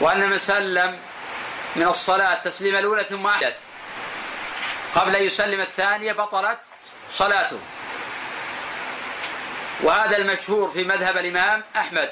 [0.00, 0.98] وأن من سلم
[1.76, 3.54] من الصلاة التسليمة الأولى ثم أحدث.
[4.94, 6.58] قبل أن يسلم الثانية بطلت
[7.12, 7.58] صلاته.
[9.82, 12.10] وهذا المشهور في مذهب الإمام أحمد.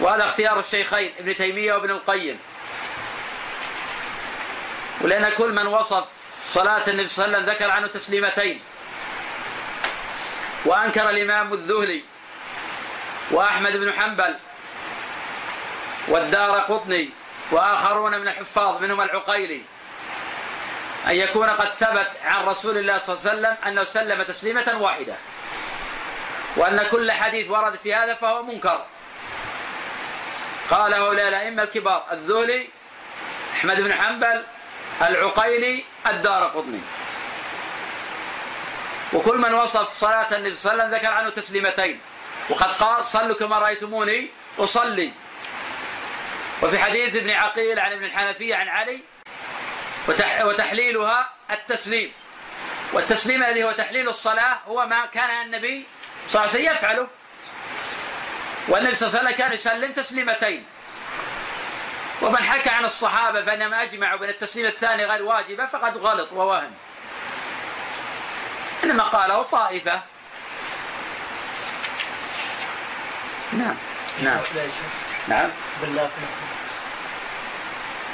[0.00, 2.38] وهذا اختيار الشيخين ابن تيمية وابن القيم.
[5.00, 6.04] ولأن كل من وصف
[6.50, 8.60] صلاة النبي صلى الله عليه وسلم ذكر عنه تسليمتين.
[10.64, 12.02] وأنكر الإمام الذهلي
[13.30, 14.34] وأحمد بن حنبل
[16.08, 17.10] والدار قطني
[17.50, 19.62] وآخرون من الحفاظ منهم العقيلي
[21.06, 25.14] أن يكون قد ثبت عن رسول الله صلى الله عليه وسلم أنه سلم تسليمة واحدة
[26.56, 28.84] وأن كل حديث ورد في هذا فهو منكر.
[30.70, 32.68] قال هؤلاء الأئمة الكبار الذولي
[33.52, 34.44] أحمد بن حنبل
[35.02, 36.80] العقيلي الدار قطني.
[39.12, 42.00] وكل من وصف صلاة النبي صلى الله عليه وسلم ذكر عنه تسليمتين.
[42.50, 45.12] وقد قال صلوا كما رأيتموني أصلي.
[46.62, 49.02] وفي حديث ابن عقيل عن ابن الحنفية عن علي
[50.40, 52.12] وتحليلها التسليم.
[52.92, 55.86] والتسليم الذي هو تحليل الصلاة هو ما كان النبي
[56.28, 57.08] صلى الله عليه وسلم يفعله.
[58.68, 60.66] والنبي صلى الله عليه وسلم كان يسلم تسليمتين.
[62.22, 66.74] ومن حكى عن الصحابة فإنهم أجمعوا بأن التسليم الثاني غير واجبة فقد غلط ووهم.
[68.84, 70.02] إنما قاله طائفة
[73.52, 73.76] نعم
[74.22, 74.40] نعم.
[75.28, 75.50] نعم.
[75.80, 76.10] بالله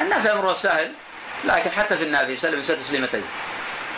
[0.01, 0.93] النافع أمره سهل
[1.45, 3.25] لكن حتى في النافع يسلم تسليمتين.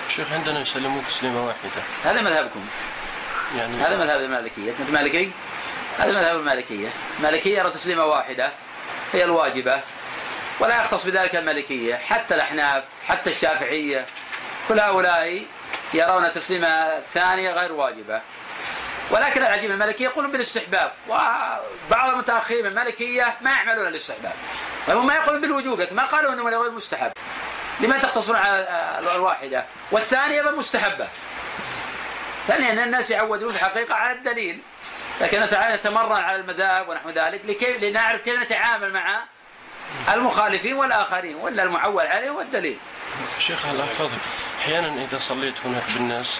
[0.09, 1.83] شيخ عندنا يسلمون تسليمة واحدة.
[2.05, 2.66] هذا مذهبكم.
[3.57, 4.75] يعني هذا مذهب المالكية.
[4.81, 5.31] أنت مالكي؟
[5.99, 6.89] هذا مذهب المالكية.
[7.18, 8.53] المالكية يرى تسليمة واحدة
[9.12, 9.81] هي الواجبة.
[10.61, 11.95] ولا يختص بذلك المالكية.
[11.95, 14.07] حتى الأحناف حتى الشافعية.
[14.68, 15.43] كل هؤلاء
[15.95, 18.20] يرون التسليمة الثانية غير واجبة.
[19.11, 24.32] ولكن العجيب المالكية يقولون بالاستحباب وبعض المتأخرين من المالكية ما يعملون الاستحباب.
[24.86, 27.12] طيب هم ما يقولون بالوجوب ما قالوا إنه غير مستحب.
[27.80, 31.09] لما تقتصرون على الواحدة؟ والثانية مستحبة.
[32.49, 34.61] ثانيا إن الناس يعودون في الحقيقة على الدليل.
[35.20, 39.20] لكن نتمرن على المذاهب ونحو ذلك لكي لنعرف كيف نتعامل مع
[40.12, 42.78] المخالفين والآخرين ولا المعول عليه هو الدليل
[43.38, 44.18] شيخ الله يحفظك.
[44.61, 46.38] أحيانا إذا صليت هناك بالناس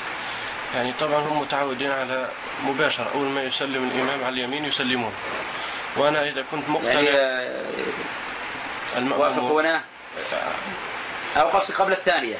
[0.75, 2.29] يعني طبعا هم متعودين على
[2.65, 5.13] مباشرة أول ما يسلم الإمام على اليمين يسلمون.
[5.97, 7.11] وأنا إذا كنت مقتنع يعني
[8.97, 9.81] آه، وافقونه
[11.37, 12.37] أو قصدي قبل الثانية.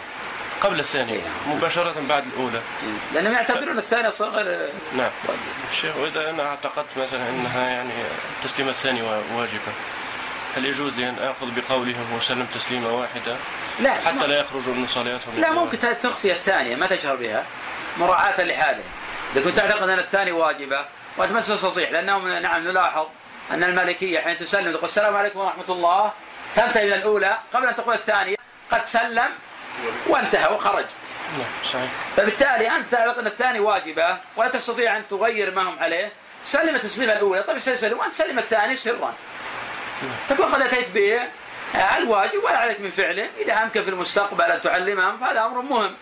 [0.61, 1.57] قبل الثانية إيه، نعم.
[1.57, 2.61] مباشرة بعد الأولى.
[3.15, 5.11] لأنهم يعتبرون الثانية غير نعم.
[5.71, 7.93] الشيخ وإذا أنا اعتقدت مثلا أنها يعني
[8.41, 9.03] التسليمة الثانية
[9.37, 9.73] واجبة
[10.57, 13.37] هل يجوز لي أن آخذ بقولهم وسلم تسليمة واحدة
[13.81, 17.45] لا حتى لا يخرجوا من صلاتهم لا ممكن تخفي الثانية ما تجهر بها.
[17.99, 18.83] مراعاة لحاله
[19.33, 20.87] إذا كنت تعتقد أن الثاني واجبة
[21.17, 23.07] وأنت ما تصيح لأنهم نعم نلاحظ
[23.51, 26.13] أن المالكية حين تسلم تقول السلام عليكم ورحمة الله
[26.57, 27.39] تنتهي من الأولى.
[27.55, 28.37] قبل أن تقول الثانية
[28.71, 29.29] قد سلم
[30.07, 30.85] وانتهى وخرج.
[31.39, 31.91] نعم صحيح.
[32.17, 36.13] فبالتالي أنت تعتقد أن الثاني واجبة ولا تستطيع أن تغير ما هم عليه.
[36.43, 37.43] سلم التسليمة الأولى.
[37.43, 39.15] طيب سلم وأنت سلم الثاني سرا.
[40.29, 41.21] تكون قد أتيت به
[41.99, 43.29] الواجب ولا عليك من فعله.
[43.39, 45.97] إذا أمكن في المستقبل أن تعلمهم فهذا أمر مهم.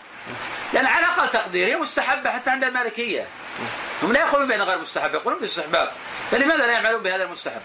[0.73, 3.27] لأن على أقل تقدير هي مستحبة حتى عند المالكية.
[4.03, 5.93] هم لا يقولون بأنها غير مستحبة يقولون بالاستحباب
[6.31, 7.61] فلماذا لا يعملون بهذا المستحب؟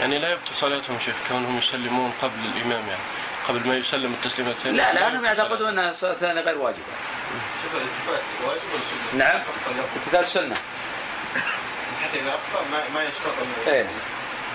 [0.00, 3.02] يعني لا يبطل صلاتهم شيخ كونهم يسلمون قبل الإمام يعني
[3.48, 6.80] قبل ما يسلم التسليمة الثانية لا لا أنهم يعتقدون أن الصلاة الثانية غير واجبة.
[7.74, 9.42] الالتفات واجب ولا سنة؟ نعم.
[9.96, 10.54] التفات السنة
[12.02, 13.08] حتى إذا أخطأ ما ما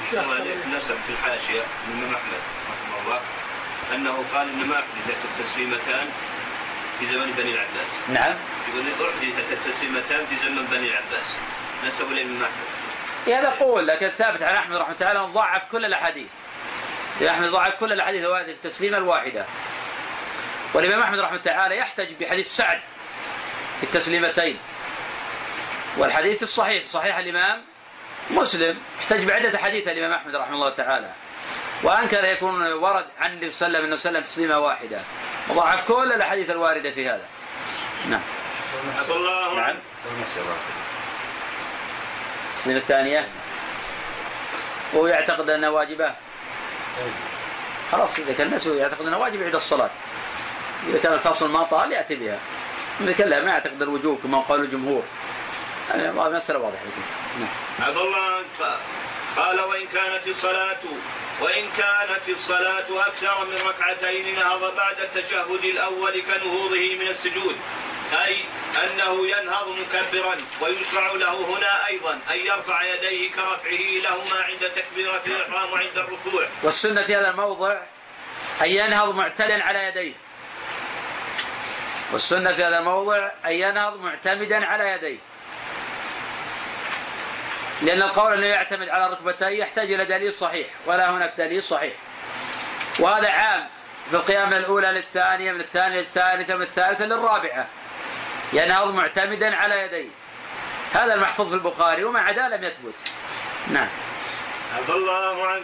[0.09, 2.39] يشترط إيه نسب في الحاشية الإمام أحمد
[2.69, 3.19] رحمه الله
[3.93, 6.09] أنه قال إن ما أحدثت التسليمتان
[6.99, 7.91] في زمن بني العباس.
[8.09, 8.35] نعم.
[8.73, 11.25] يقول أحدثت التسليمتان في زمن بني العباس.
[11.87, 13.33] نسبوا الإمام أحمد.
[13.33, 16.31] هذا قول لكن ثابت عن أحمد رحمه الله تعالى ضعف كل الأحاديث.
[17.29, 19.45] أحمد ضعف كل الأحاديث في التسليمة الواحدة.
[20.73, 22.79] والإمام أحمد رحمه الله تعالى يحتج بحديث سعد
[23.79, 24.57] في التسليمتين.
[25.97, 27.68] والحديث الصحيح صحيح الإمام
[28.29, 31.11] مسلم احتج بعدة حديث الإمام أحمد رحمه الله تعالى.
[31.83, 34.99] وأنكر يكون ورد عن النبي صلى الله عليه وسلم أنه سلم تسليمة واحدة.
[35.49, 37.25] وضعف كل الأحاديث الواردة في هذا.
[38.09, 38.21] نعم.
[39.09, 39.75] الله نعم.
[42.45, 43.27] التسليمة الثانية.
[44.93, 46.13] وهو يعتقد أنها واجبة.
[47.91, 49.89] خلاص إذا كان الناس يعتقد أنها واجب يعيد الصلاة.
[50.87, 52.37] إذا كان الفاصل ما طال يأتي بها.
[53.01, 55.03] إذا كان لا ما يعتقد الوجوب كما قال الجمهور.
[55.89, 56.83] هذه مسألة واضحة.
[57.39, 57.49] نعم.
[57.79, 58.43] عفى الله.
[59.37, 60.79] قال وإن كانت الصلاة
[61.39, 67.55] وإن كانت الصلاة أكثر من ركعتين نهض بعد التشهد الأول كنهوضه من السجود.
[68.25, 68.37] أي
[68.83, 75.71] أنه ينهض مكبرا ويشرع له هنا أيضا أن يرفع يديه كرفعه لهما عند تكبيرة الإحرام
[75.71, 76.47] وعند الركوع.
[76.63, 77.77] والسنة في هذا الموضع
[78.61, 80.13] أن ينهض معتلا على يديه.
[82.13, 85.17] والسنة في هذا الموضع أن ينهض معتمدا على يديه.
[87.81, 91.93] لأن القول أنه يعتمد على ركبتين يحتاج إلى دليل صحيح ولا هناك دليل صحيح.
[92.99, 93.67] وهذا عام
[94.09, 97.67] في القيام من الأولى للثانية من الثانية للثالثة من الثالثة للرابعة.
[98.53, 100.09] ينهض معتمدا على يديه
[100.93, 102.95] هذا المحفوظ في البخاري وما عدا لم يثبت.
[103.67, 103.89] نعم.
[104.77, 105.63] عفى الله عنك.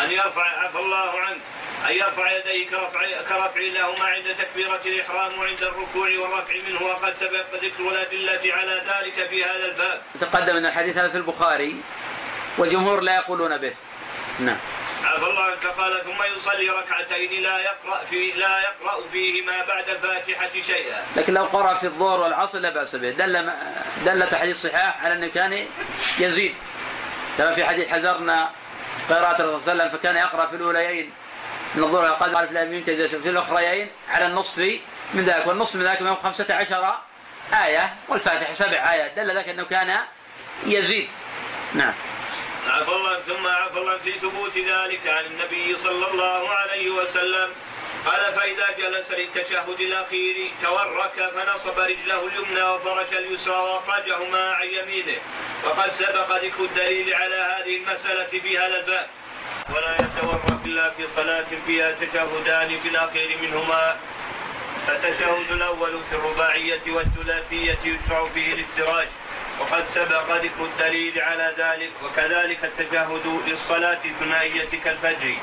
[0.00, 1.40] أن يرفع عفى الله عنك.
[1.88, 7.44] أن يرفع يديه كرفع, كرفع لهما عند تكبيرة الإحرام وعند الركوع والرفع منه وقد سبق
[7.54, 10.02] ذكر الأدلة على ذلك في هذا الباب.
[10.20, 11.76] تقدم أن الحديث هذا في البخاري
[12.58, 13.72] والجمهور لا يقولون به.
[14.40, 14.56] نعم.
[15.04, 15.66] عفى الله عنك.
[15.66, 21.04] قال ثم يصلي ركعتين لا يقرأ في لا يقرأ فيهما بعد الفاتحة شيئا.
[21.16, 23.52] لكن لو قرأ في الظهر والعصر لا بأس به، دل
[24.04, 25.66] دل تحديث صحاح على أنه كان
[26.18, 26.54] يزيد.
[27.38, 28.50] كما في حديث حذرنا
[29.10, 31.12] قراءة الرسول صلى الله عليه وسلم فكان يقرأ في الأوليين.
[31.74, 34.58] من الظهر قد ألف لام في الأخريين على النصف
[35.14, 36.94] من ذلك والنصف من ذلك من 15
[37.66, 39.98] آية والفاتحة سبع آيات دل ذلك أنه كان
[40.66, 41.08] يزيد.
[41.74, 41.94] نعم.
[42.68, 47.50] عفى الله ثم عفى الله في ثبوت ذلك عن النبي صلى الله عليه وسلم
[48.06, 55.18] قال فإذا جلس للتشهد الأخير تورك فنصب رجله اليمنى وفرش اليسرى وأخرجهما عن يمينه
[55.64, 59.06] وقد سبق ذكر الدليل على هذه المسألة في هذا الباب
[59.74, 63.96] ولا يتورك إلا في صلاة فيها تشهدان في الأخير منهما.
[64.86, 69.08] فالتشهد الأول في الرباعية والثلاثية يشرع فيه الافتراش
[69.60, 75.34] وقد سبق ذكر الدليل على ذلك وكذلك التشهد للصلاة الثنائية كالفجر.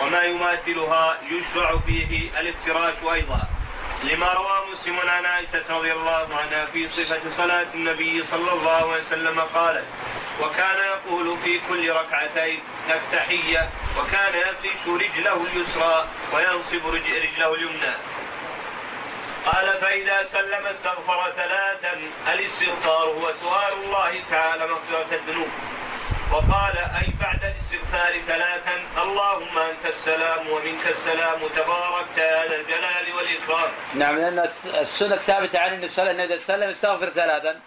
[0.00, 3.40] وما يماثلها يشرع فيه الافتراش أيضا.
[4.04, 9.02] لما روى مسلم عن عائشة رضي الله عنها في صفة صلاة النبي صلى الله عليه
[9.02, 9.84] وسلم قالت
[10.42, 12.60] وكان يقول في كل ركعتين
[12.90, 13.68] التحية
[13.98, 17.94] وكان يفرش رجله اليسرى وينصب رجله اليمنى.
[19.46, 22.00] قال فإذا سلم استغفر ثلاثا
[22.32, 25.48] الاستغفار هو سؤال الله تعالى مغفرة الذنوب.
[26.32, 33.70] وقال أي بعد الاستغفار ثلاثا اللهم أنت السلام ومنك السلام تباركت يا ذا الجلال والإكرام.
[33.94, 34.48] نعم لأن
[34.80, 37.60] السنة الثابتة عن النبي صلى الله عليه وسلم استغفر ثلاثا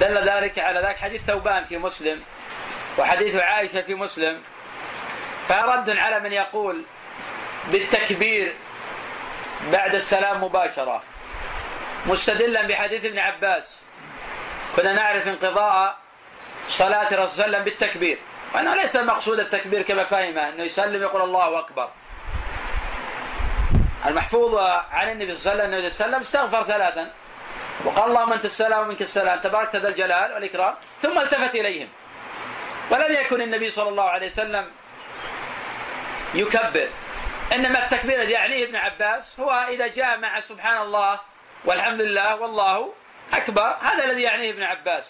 [0.00, 2.22] دل ذلك على ذلك حديث ثوبان في مسلم
[2.98, 4.42] وحديث عائشة في مسلم.
[5.48, 6.84] فرد على من يقول
[7.72, 8.54] بالتكبير
[9.72, 11.02] بعد السلام مباشرة.
[12.06, 13.64] مستدلا بحديث ابن عباس.
[14.76, 15.96] كنا نعرف انقضاء
[16.68, 18.18] صلاة الرسول صلى الله عليه وسلم بالتكبير.
[18.54, 21.90] وأنه ليس المقصود التكبير كما فهمه أنه يسلم يقول الله أكبر.
[24.06, 24.58] المحفوظ
[24.92, 27.10] عن النبي صلى الله عليه وسلم استغفر ثلاثا.
[27.84, 31.88] وقال اللهم انت السلام ومنك السلام تبارك ذا الجلال والإكرام ثم التفت إليهم.
[32.90, 34.70] ولم يكن النبي صلى الله عليه وسلم
[36.34, 36.88] يكبر.
[37.52, 41.20] إنما التكبير الذي يعنيه ابن عباس هو إذا جاء مع سبحان الله
[41.64, 42.92] والحمد لله والله
[43.34, 43.76] أكبر.
[43.80, 45.04] هذا الذي يعنيه ابن عباس.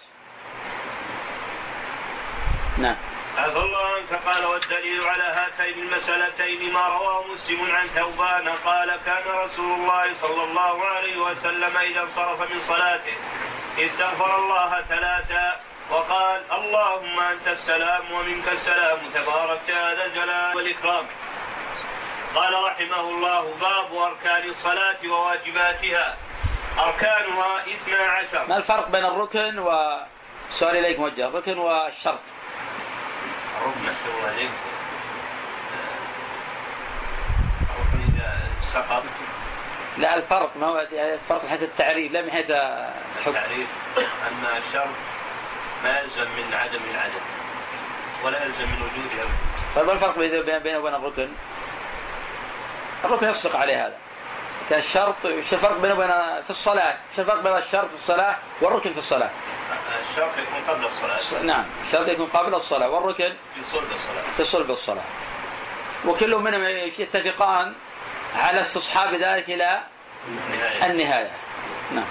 [2.78, 2.96] نعم.
[3.38, 9.22] عفى الله عنك قال والدليل على هاتين المسألتين ما رواه مسلم عن ثوبان قال كان
[9.44, 13.16] رسول الله صلى الله عليه وسلم إذا انصرف من صلاته
[13.78, 15.60] استغفر الله ثلاثا
[15.90, 21.06] وقال اللهم أنت السلام ومنك السلام تبارك هذا الجلال والإكرام.
[22.34, 26.16] قال رحمه الله باب أركان الصلاة وواجباتها.
[26.78, 28.46] أركانها اثنا عشر.
[28.48, 30.00] ما الفرق بين الركن و
[30.50, 31.26] سؤال إليك موجه.
[31.26, 32.35] الركن والشرط.
[33.60, 34.50] الركن سوى عليك.
[37.70, 38.40] الركن إذا
[38.74, 39.02] سقط
[39.98, 43.66] لا الفرق ما هو يعني الفرق من حيث التعريف لا من حيث التعريف.
[43.98, 44.88] أن الشرط
[45.84, 47.24] ما يلزم من عدم العدم
[48.24, 49.26] ولا يلزم من وجودها
[49.76, 51.28] طيب ما الفرق بينه وبين الركن؟
[53.04, 53.96] الركن يصدق عليه هذا.
[54.70, 56.08] كان الشرط إيش الفرق بينه وبين
[56.42, 59.30] في الصلاة؟ إيش الفرق بين الشرط في الصلاة والركن في الصلاة؟
[60.10, 61.42] الشرط يكون قبل الصلاة.
[61.42, 64.22] نعم الشرط يكون قبل الصلاة والركن في صلب الصلاة.
[64.36, 65.04] في صلب الصلاة.
[66.04, 67.74] وكل منهم يتفقان
[68.36, 69.80] على استصحاب ذلك إلى
[70.28, 71.30] النهاية, النهاية.
[71.94, 72.04] نعم.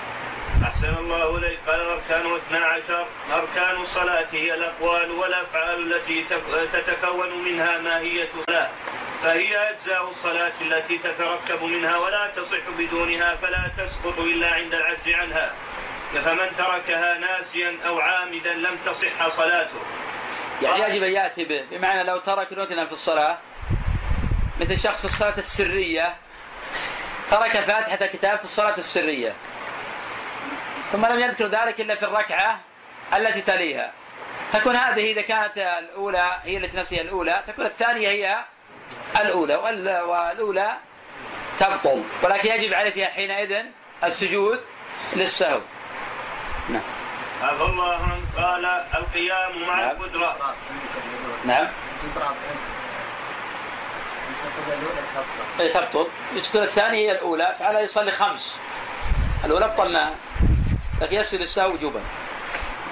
[0.64, 1.60] أحسن الله إليك.
[1.68, 3.06] قال الأركان اثنا عشر.
[3.34, 6.26] أركان الصلاة هي الأقوال والأفعال التي
[6.74, 8.70] تتكون منها ماهية الصلاة.
[9.26, 15.51] فهي أجزاء الصلاة التي تتركب منها ولا تصح بدونها فلا تسقط إلا عند العجز عنها.
[16.13, 19.80] فمن تركها ناسيا أو عامدا لم تصح صلاته.
[20.61, 21.65] يعني يجب أن يأتي به.
[21.71, 23.38] بمعنى لو ترك ركنا في الصلاة
[24.59, 26.15] مثل شخص في الصلاة السرية
[27.30, 29.34] ترك فاتحة كتاب في الصلاة السرية
[30.91, 32.59] ثم لم يذكر ذلك إلا في الركعة
[33.17, 33.91] التي تليها.
[34.53, 38.45] تكون هذه إذا كانت الأولى هي التي نسيها الأولى تكون الثانية هي
[39.22, 40.78] الأولى والأولى
[41.60, 42.03] تبطل.
[42.24, 43.66] ولكن يجب عليه فيها حينئذ
[44.03, 44.60] السجود
[45.16, 45.60] للسهو.
[46.70, 46.82] نعم.
[47.43, 49.91] عفى الله قال القيام مع نعم.
[49.91, 50.56] القدرة.
[51.45, 51.68] نعم.
[55.60, 56.08] اي تبطل.
[56.36, 58.56] يذكر الثانية هي الأولى فعلى يصلي خمس.
[59.45, 60.16] الأولى بطلناها
[61.01, 61.99] لكن يسجد السهو وجوبا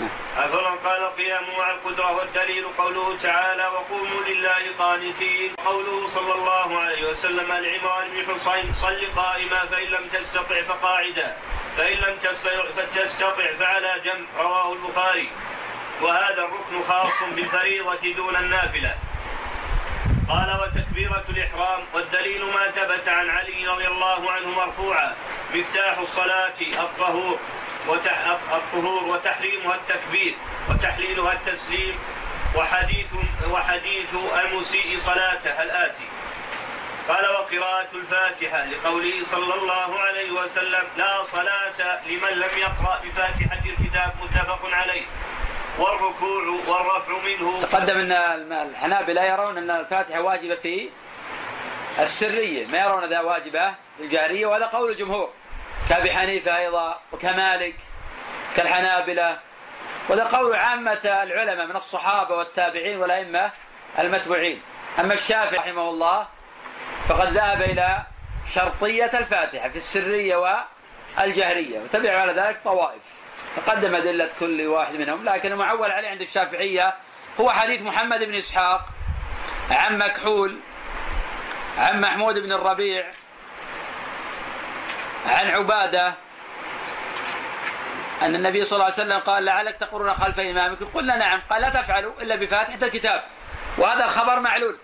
[0.03, 5.55] الله قال القيام مع القدرة والدليل قوله تعالى وقوموا لله قانتين.
[5.65, 11.35] قوله صلى الله عليه وسلم لعمران بن حصين صل قائما فإن لم تستطع فقاعدا
[11.77, 12.15] فإن لم
[12.95, 15.29] تستطع فعلى جنب رواه البخاري.
[16.01, 18.97] وهذا الركن خاص بالفريضة دون النافلة.
[20.29, 25.15] قال وتكبيرة الإحرام والدليل ما ثبت عن علي رضي الله عنه مرفوعا
[25.53, 27.39] مفتاح الصلاة الطهور.
[27.89, 30.36] الطهور وتحريمها التكبير
[30.69, 31.95] وتحليلها التسليم
[32.55, 33.07] وحديث
[33.51, 34.13] وحديث
[34.45, 36.07] المسيء صلاته الآتي.
[37.07, 44.13] قال وقراءة الفاتحة لقوله صلى الله عليه وسلم لا صلاة لمن لم يقرأ بفاتحة الكتاب
[44.21, 45.05] متفق عليه.
[45.79, 48.11] والركوع والرفع منه تقدم إن
[48.51, 50.89] الحنابلة يرون إن الفاتحة واجبة في
[51.99, 55.29] السرية ما يرون ذا واجبة في الجهرية وهذا قول الجمهور.
[55.89, 57.75] كأبي حنيفة أيضا وكمالك
[58.55, 59.39] كالحنابلة
[60.09, 63.51] وهذا قول عامة العلماء من الصحابة والتابعين والأئمة
[63.99, 64.61] المتبوعين.
[64.99, 66.27] أما الشافعي رحمه الله
[67.07, 67.97] فقد ذهب إلى
[68.55, 70.65] شرطية الفاتحة في السرية
[71.17, 73.01] والجهرية وتبع على ذلك طوائف.
[73.55, 76.93] تقدم أدلة كل واحد منهم لكن المعول عليه عند الشافعية
[77.39, 78.86] هو حديث محمد بن إسحاق
[79.71, 80.59] عن مكحول
[81.77, 83.05] عن محمود بن الربيع
[85.26, 86.13] عن عبادة.
[88.21, 91.41] أن النبي صلى الله عليه وسلم قال لعلك تقرون خلف إمامكم قلنا نعم.
[91.49, 93.24] قال لا تفعلوا إلا بفاتحة الكتاب.
[93.78, 94.78] وهذا الخبر معلول.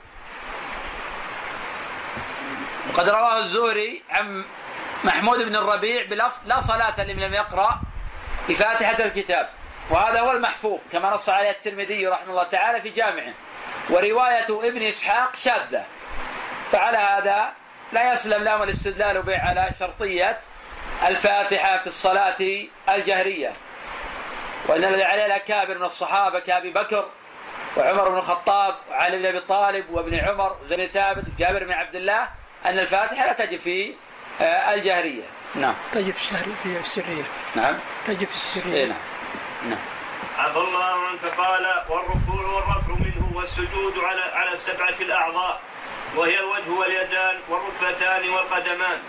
[2.89, 4.45] وقد رواه الزهري عن
[5.03, 7.81] محمود بن الربيع بلفظ لا صلاة لمن لم يقرأ
[8.49, 9.49] بفاتحة الكتاب.
[9.89, 13.33] وهذا هو المحفوظ كما نص عليه الترمذي رحمه الله تعالى في جامعه.
[13.89, 15.85] ورواية ابن إسحاق شاذة.
[16.71, 17.51] فعلى هذا
[17.91, 20.39] لا يسلم لهم الاستدلال به على شرطية
[21.07, 23.53] الفاتحة في الصلاة الجهرية.
[24.67, 27.05] وإن الذي عليه الأكابر من الصحابة كأبي بكر
[27.77, 31.95] وعمر بن الخطاب وعلي بن أبي طالب وابن عمر وزيد بن ثابت وجابر بن عبد
[31.95, 32.29] الله
[32.65, 33.93] أن الفاتحة لا تجب في
[34.41, 35.23] آه، الجهرية.
[35.55, 35.73] نعم.
[35.91, 37.23] تجب الشهرية في السرية.
[37.55, 37.75] نعم.
[38.07, 38.97] تجب في إيه السرية نعم.
[39.69, 39.79] نعم.
[40.37, 41.25] عفى الله عنك.
[41.37, 45.59] قال والركوع والرفع منه والسجود على على السبعة الأعضاء.
[46.15, 48.99] وهي الوجه واليدان والركبتان والقدمان.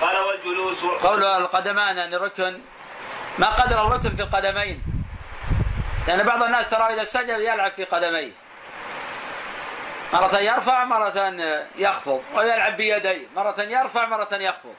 [0.00, 2.60] قال والجلوس قول القدمان أن الركن.
[3.38, 4.82] ما قدر الركن في القدمين؟
[6.08, 8.32] لأن بعض الناس ترى إذا سجد يلعب في قدميه.
[10.12, 11.34] مرة يرفع مرة
[11.76, 12.22] يخفض.
[12.34, 13.26] ويلعب بيديه.
[13.36, 14.74] مرة يرفع مرة يخفض.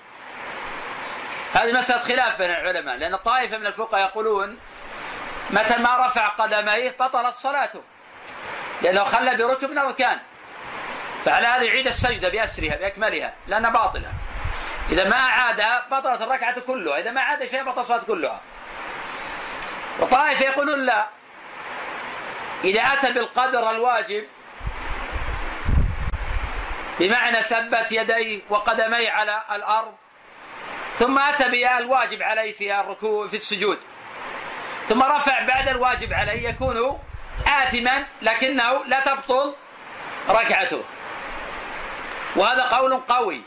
[1.54, 4.60] هذه مسألة خلاف بين العلماء لأن الطائفة من الفقهاء يقولون
[5.50, 7.82] متى ما رفع قدميه بطلت صلاته.
[8.82, 10.20] لأنه خلى بركن من الأركان.
[11.26, 14.12] فعلى هذا يعيد السجدة بأسرها بأكملها لأنها باطلة.
[14.90, 18.42] إذا ما أعادها بطلت الركعة كلها إذا ما عاد شيء بطلت الصلاة كلها.
[20.00, 21.08] وطائفة يقولون لا.
[22.64, 24.26] إذا أتى بالقدر الواجب
[27.00, 29.94] بمعنى ثبت يديه وقدميه على الأرض
[30.98, 33.80] ثم أتى بالواجب عليه في الركوع في السجود.
[34.90, 37.00] ثم رفع بعد الواجب عليه يكون
[37.48, 39.54] آثما لكنه لا تبطل
[40.30, 40.84] ركعته.
[42.36, 43.42] وهذا قول قوي.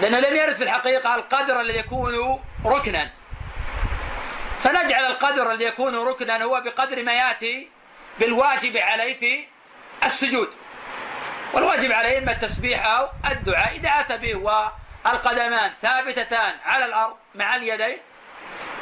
[0.00, 3.10] لأنه لم يرد في الحقيقة القدر الذي يكون ركنا.
[4.62, 7.68] فنجعل القدر الذي يكون ركنا هو بقدر ما يأتي
[8.20, 9.44] بالواجب عليه في
[10.04, 10.48] السجود.
[11.52, 13.76] والواجب عليه إما التسبيح أو الدعاء.
[13.76, 14.34] إذا أتى به
[15.04, 17.98] والقدمان ثابتتان على الأرض مع اليدين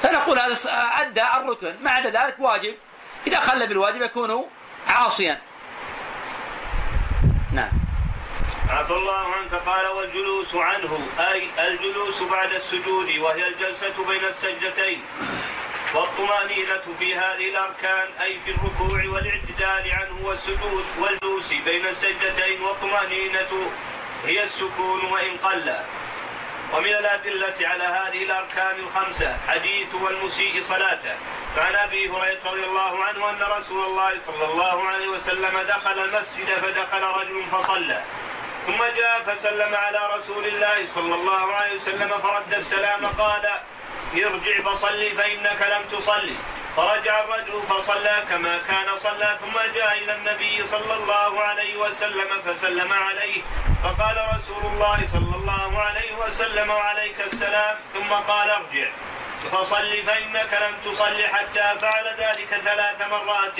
[0.02, 0.56] فنقول هذا
[1.00, 1.76] أدى الركن.
[1.82, 2.74] ما عدا ذلك واجب.
[3.26, 4.50] إذا خل بالواجب يكون
[4.88, 5.40] عاصيا
[7.52, 7.70] نعم
[8.70, 15.02] عفى الله عنك قال والجلوس عنه أي الجلوس بعد السجود وهي الجلسة بين السجدتين.
[15.94, 23.70] والطمأنينة في هذه الأركان أي في الركوع والاعتدال عنه والسجود والجلوس بين السجدتين والطمأنينة
[24.26, 25.74] هي السكون وإن قل.
[26.72, 31.16] ومن الأدلة على هذه الأركان الخمسة حديث والمسيء صلاته.
[31.56, 36.46] فعن أبي هريرة رضي الله عنه أن رسول الله صلى الله عليه وسلم دخل المسجد
[36.46, 38.02] فدخل رجل فصلى.
[38.68, 43.44] ثم جاء فسلم على رسول الله صلى الله عليه وسلم فرد السلام قال
[44.14, 46.36] ارجع فصلي فإنك لم تصلي.
[46.76, 52.92] فرجع الرجل فصلى كما كان صلى ثم جاء إلى النبي صلى الله عليه وسلم فسلم
[52.92, 53.42] عليه.
[53.84, 57.76] فقال رسول الله صلى الله عليه وسلم وعليك السلام.
[57.94, 58.88] ثم قال ارجع.
[59.52, 63.56] فصل فإنك لم تصل حتى فعل ذلك ثلاث مرات.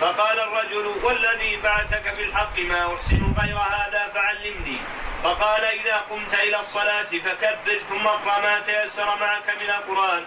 [0.00, 4.78] فقال الرجل والذي بعثك بالحق ما أحسن غير هذا فعلمني.
[5.24, 10.24] فقال إذا قمت إلى الصلاة فكبر ثم اقرأ ما تيسر معك من القرآن.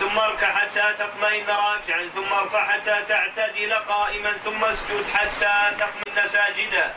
[0.00, 6.94] ثم اركع حتى تطمئن راكعا ثم ارفع حتى تعتدل قائما ثم اسجد حتى تطمئن ساجدا.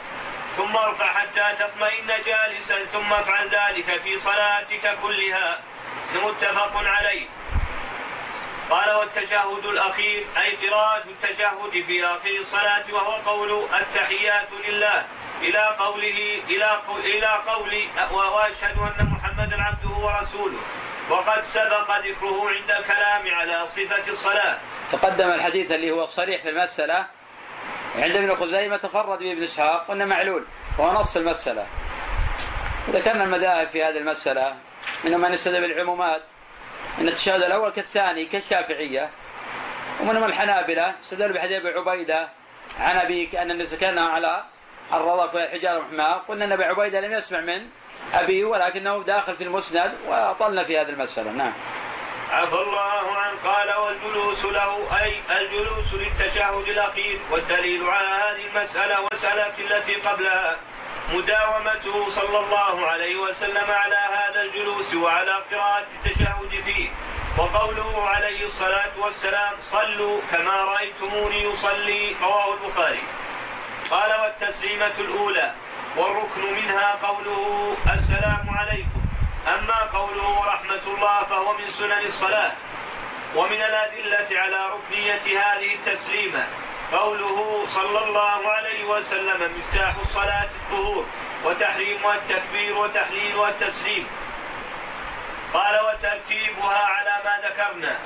[0.57, 5.59] ثم ارفع حتى تطمئن جالسا ثم افعل ذلك في صلاتك كلها.
[6.15, 7.25] متفق عليه.
[8.69, 15.05] قال والتشهد الأخير أي قراءة التشهد في آخر الصلاة وهو قول التحيات لله
[15.41, 17.73] إلى قوله إلى إلى قول
[18.11, 20.57] وأشهد أن محمدا عبده ورسوله.
[21.09, 24.57] وقد سبق ذكره عند الكلام على صفة الصلاة.
[24.91, 27.05] تقدم الحديث اللي هو الصريح في المسألة.
[27.95, 30.45] عند ابن خزيمة تفرد به ابن إسحاق قلنا معلول
[30.77, 31.67] وهو نص في المسألة.
[32.89, 34.55] ذكرنا المذاهب في هذه المسألة.
[35.03, 36.21] منهم من استدل بالعمومات.
[36.99, 39.09] إن التشهد الأول كالثاني كالشافعية.
[40.01, 42.29] ومنهم الحنابلة استدلوا بحديث أبي عبيدة
[42.79, 44.43] عن أبي ان الناس كان على
[44.93, 47.67] الرضف والحجاره والحمار قلنا أن أبي عبيدة لم يسمع من
[48.13, 51.31] ابيه ولكنه داخل في المسند وأطلنا في هذه المسألة.
[51.31, 51.53] نعم.
[52.31, 53.37] عفى الله عنه.
[53.45, 57.19] قال والجلوس له أي الجلوس للتشهد الأخير.
[57.31, 60.57] والدليل على هذه المسألة والمساله التي قبلها
[61.13, 64.62] مداومته صلى الله عليه وسلم على هذا الجلوس.
[64.95, 66.89] وعلى قراءة التشهد فيه.
[67.37, 73.03] وقوله عليه الصلاة والسلام صلوا كما رأيتموني يصلي رواه البخاري.
[73.91, 75.51] قال والتسليمة الأولى
[75.97, 79.01] والركن منها قوله السلام عليكم
[79.47, 82.51] أما قوله ورحمة الله فهو من سنن الصلاة.
[83.35, 86.47] ومن الأدلة على ركنية هذه التسليمة
[86.91, 91.05] قوله صلى الله عليه وسلم مفتاح الصلاة الظهور
[91.45, 94.07] وتحريمها التكبير وتحليلها التسليم
[95.53, 97.97] قال وترتيبها على ما ذكرنا.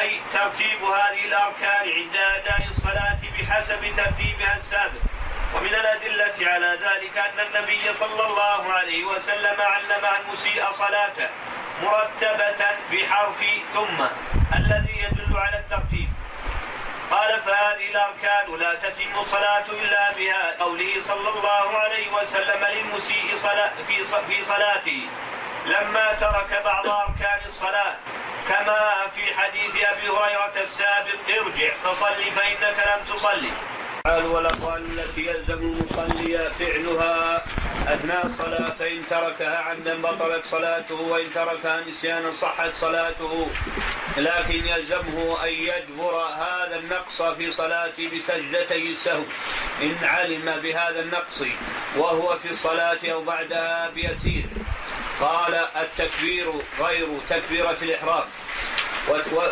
[0.00, 5.02] أي ترتيب هذه الأركان عند أداء الصلاة بحسب ترتيبها السابق.
[5.54, 11.28] ومن الأدلة على ذلك أن النبي صلى الله عليه وسلم علم المسيء صلاته
[11.82, 13.44] مرتبة بحرف
[13.74, 13.98] ثم
[14.56, 16.08] الذي يدل على الترتيب.
[17.10, 23.72] قال فهذه الأركان لا تتم الصلاة إلا بها قوله صلى الله عليه وسلم للمسيء صلاة
[23.86, 25.08] في في صلاته.
[25.66, 27.94] لما ترك بعض أركان الصلاة
[28.48, 33.50] كما في حديث أبي هريرة السابق ارجع فصل فإنك لم تصلي.
[34.06, 37.44] الافعال والأقوال التي يلزم المصلي فعلها
[37.86, 43.48] اثناء الصلاة فإن تركها عمدا بطلت صلاته وإن تركها نسيانا صحت صلاته.
[44.16, 49.22] لكن يلزمه أن يجبر هذا النقص في صلاته بسجدتي السهو.
[49.82, 51.42] إن علم بهذا النقص
[51.96, 54.46] وهو في الصلاة أو بعدها بيسير.
[55.20, 58.24] قال التكبير غير تكبيره الإحرام.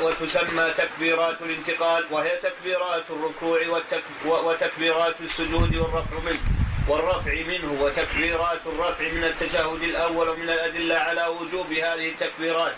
[0.02, 3.82] وتسمى تكبيرات الانتقال وهي تكبيرات الركوع
[4.24, 6.40] وتكبيرات السجود والرفع منه
[6.88, 12.74] والرفع منه وتكبيرات الرفع من التشهد الأول ومن الأدلة على وجوب هذه التكبيرات.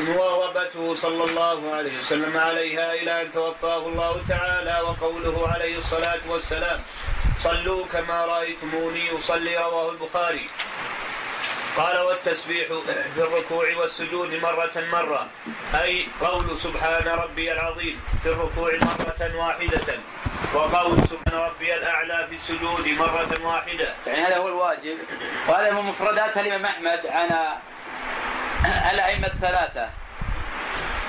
[0.00, 6.82] مواظبته صلى الله عليه وسلم عليها إلى أن توفاه الله تعالى وقوله عليه الصلاة والسلام
[7.38, 10.48] صلوا كما رأيتموني أصلي رواه البخاري.
[11.78, 12.68] قال والتسبيح
[13.14, 15.26] في الركوع والسجود مرة مرة.
[15.74, 19.98] أي قول سبحان ربي العظيم في الركوع مرة واحدة.
[20.54, 23.94] وقول سبحان ربي الأعلى في السجود مرة واحدة.
[24.06, 24.98] يعني هذا هو الواجب.
[25.48, 27.28] وهذا من مفردات الإمام أحمد عن
[28.90, 29.90] الأئمة الثلاثة.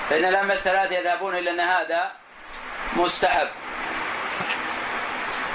[0.10, 2.12] فإن الأئمة الثلاثة يذهبون إلى أن هذا
[2.94, 3.48] مستحب.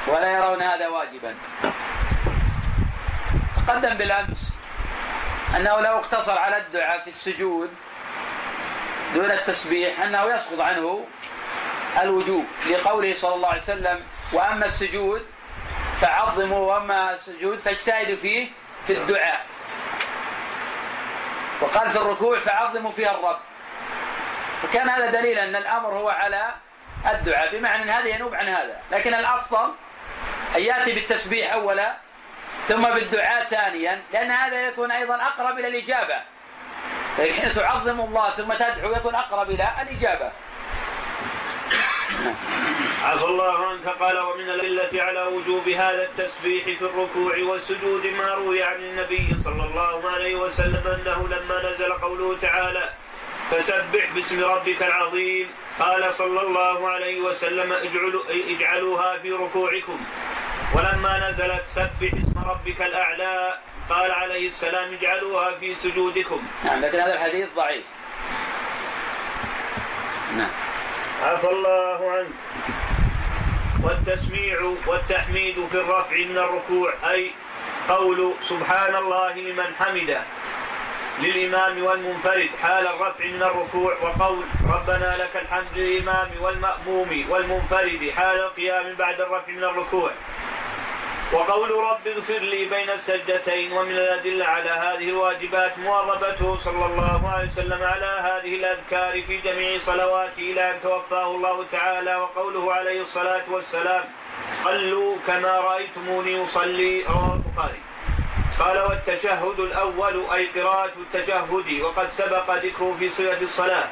[0.07, 1.35] ولا يرون هذا واجبا.
[3.57, 4.54] تقدم بالأمس.
[5.57, 7.71] أنه لو اقتصر على الدعاء في السجود
[9.15, 11.07] دون التسبيح أنه يسقط عنه
[12.03, 14.03] الوجوب لقوله صلى الله عليه وسلم
[14.33, 15.27] وأما السجود
[16.01, 18.49] فعظموا وأما السجود فاجتهدوا فيه
[18.87, 19.47] في الدعاء.
[21.61, 23.39] وقال في الركوع فعظموا فيها الرب.
[24.63, 26.55] فكان هذا دليل أن الأمر هو على
[27.11, 28.81] الدعاء بمعنى أن هذا ينوب عن هذا.
[28.93, 29.73] لكن الأفضل
[30.57, 32.04] أن يأتي بالتسبيح أولا
[32.69, 36.17] ثم بالدعاء ثانيا لأن هذا يكون أيضا أقرب إلى الإجابة.
[37.17, 40.33] حين تعظم الله ثم تدعو يكون أقرب إلى الإجابة.
[43.05, 48.63] عفى الله عنك قال ومن الأدلة على وجوب هذا التسبيح في الركوع والسجود ما روي
[48.63, 52.89] عن النبي صلى الله عليه وسلم أنه لما نزل قوله تعالى
[53.55, 55.49] فسبح باسم ربك العظيم.
[55.81, 59.99] قال صلى الله عليه وسلم اجعلوا اجعلوها في ركوعكم.
[60.75, 63.59] ولما نزلت سبح اسم ربك الأعلى.
[63.91, 66.43] قال عليه السلام اجعلوها في سجودكم.
[66.65, 67.85] نعم لكن هذا الحديث ضعيف.
[70.37, 70.51] نعم.
[71.23, 72.35] عفى الله عنك.
[73.85, 77.31] والتسميع والتحميد في الرفع من الركوع أي
[77.89, 80.23] قول سبحان الله لمن حمده.
[81.23, 82.51] للإمام والمنفرد.
[82.63, 88.11] حال الرفع من الركوع وقول ربنا لك الحمد للإمام والمأموم والمنفرد.
[88.17, 90.11] حال القيام بعد الرفع من الركوع
[91.33, 97.47] وقول رب اغفر لي بين السجدتين ومن الأدلة على هذه الواجبات مواظبته صلى الله عليه
[97.47, 103.43] وسلم على هذه الأذكار في جميع صلواته إلى أن توفاه الله تعالى وقوله عليه الصلاة
[103.51, 104.05] والسلام
[104.65, 107.03] صلوا كما رأيتموني أصلي.
[107.03, 107.81] رواه البخاري.
[108.59, 113.85] قال والتشهد الأول أي قراءة التشهد وقد سبق ذكره في صلة الصلاة.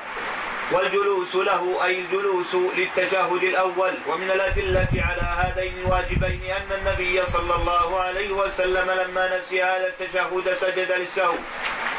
[0.72, 3.94] والجلوس له أي الجلوس للتشهد الأول.
[4.08, 10.52] ومن الأدلة على هذين الواجبين أن النبي صلى الله عليه وسلم لما نسي هذا التشهد
[10.52, 11.34] سجد للسهو.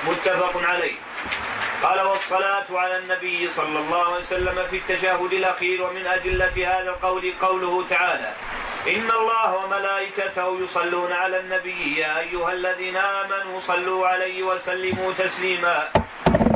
[0.07, 0.95] متفق عليه.
[1.83, 7.33] قال والصلاة على النبي صلى الله عليه وسلم في التشهد الأخير ومن أدلة هذا القول
[7.41, 8.31] قوله تعالى
[8.87, 15.89] إن الله وملائكته يصلون على النبي يا أيها الذين آمنوا صلوا عليه وسلموا تسليما.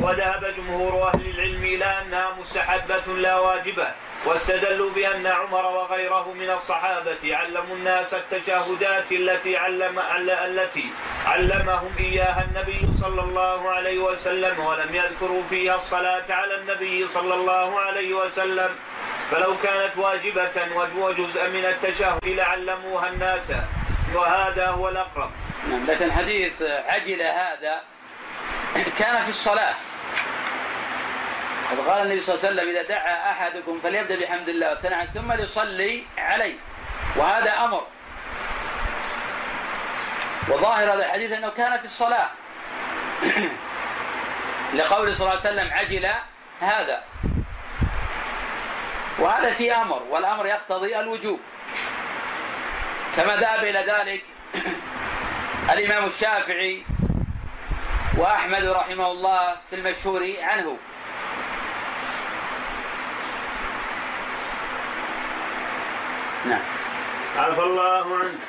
[0.02, 3.88] وذهب جمهور أهل العلم إلى أنها مستحبة لا واجبة
[4.26, 9.99] واستدلوا بأن عمر وغيره من الصحابة علموا الناس التشهدات التي علم
[10.45, 10.86] التي
[11.26, 17.80] علمهم إياها النبي صلى الله عليه وسلم ولم يذكروا فيها الصلاة على النبي صلى الله
[17.80, 18.76] عليه وسلم.
[19.32, 20.52] فلو كانت واجبة
[20.98, 23.52] وجزء من التشهد لعلموها الناس
[24.14, 25.32] وهذا هو الأقرب.
[25.88, 27.82] لكن حديث عجل هذا.
[28.99, 29.74] كان في الصلاة.
[31.88, 36.04] قال النبي صلى الله عليه وسلم إذا دعا أحدكم فليبدأ بحمد الله والثناء ثم ليصلي
[36.18, 36.56] عليه.
[37.16, 37.84] وهذا أمر.
[40.49, 42.30] وظاهر هذا الحديث أنه كان في الصلاة.
[44.78, 46.08] لقول صلى الله عليه وسلم عجل
[46.60, 47.04] هذا.
[49.19, 51.39] وهذا في أمر والأمر يقتضي الوجوب.
[53.15, 54.23] كما ذهب إلى ذلك
[55.73, 56.84] الإمام الشافعي
[58.18, 60.77] وأحمد رحمه الله في المشهور عنه.
[66.45, 66.61] نعم.
[67.38, 68.39] عفى الله عنك.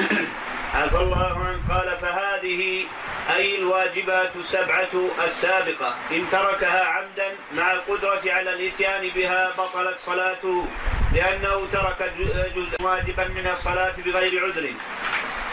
[0.74, 1.70] عفى الله عنك.
[1.70, 2.86] قال فهذه
[3.30, 5.94] أي الواجبات السبعة السابقة.
[6.10, 10.66] إن تركها عمدا مع القدرة على الإتيان بها بطلت صلاته
[11.14, 12.12] لأنه ترك
[12.56, 14.72] جزء واجبا من الصلاة بغير عذر.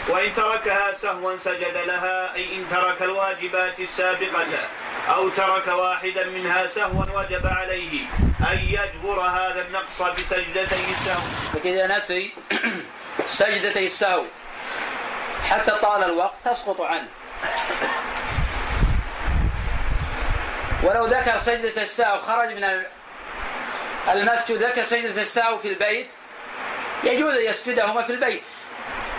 [0.08, 4.46] وإن تركها سهوا سجد لها أي إن ترك الواجبات السابقة
[5.08, 8.00] أو ترك واحدا منها سهوا وجب عليه
[8.50, 11.20] أن يجبر هذا النقص بسجدتي السهو.
[11.52, 12.32] فكذا نسي
[13.38, 14.24] سجدتي السهو
[15.48, 17.08] حتى طال الوقت تسقط عنه.
[20.82, 22.82] ولو ذكر سجدة السهو خرج من
[24.12, 26.08] المسجد ذكر سجدة السهو في البيت
[27.04, 28.42] يجوز أن يسجدهما في البيت.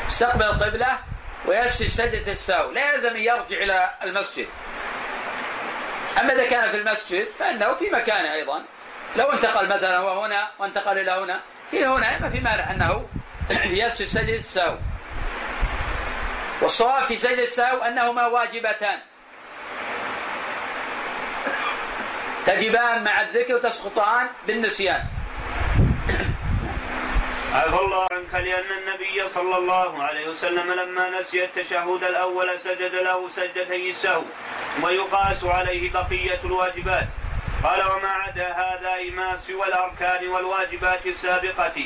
[0.09, 0.99] استقبل القبلة
[1.45, 4.47] ويسجد سجدة السهو لا يلزم أن يرجع إلى المسجد.
[6.19, 8.63] أما إذا كان في المسجد فإنه في مكانه أيضا.
[9.15, 11.39] لو انتقل مثلا هو هنا وانتقل إلى هنا
[11.71, 13.07] في هنا ما في مانع أنه
[13.65, 14.77] يسجد سجدة السهو
[16.61, 18.99] والصواب في سجد السهو أنهما واجبتان.
[22.45, 25.03] تجبان مع الذكر وتسقطان بالنسيان.
[27.53, 33.29] عفى الله عنك لأن النبي صلى الله عليه وسلم لما نسي التشهد الأول سجد له
[33.29, 34.23] سجدتي السهو
[34.83, 37.07] ويقاس عليه بقية الواجبات.
[37.63, 41.77] قال وما عدا هذا ما سوى الأركان والواجبات السابقة.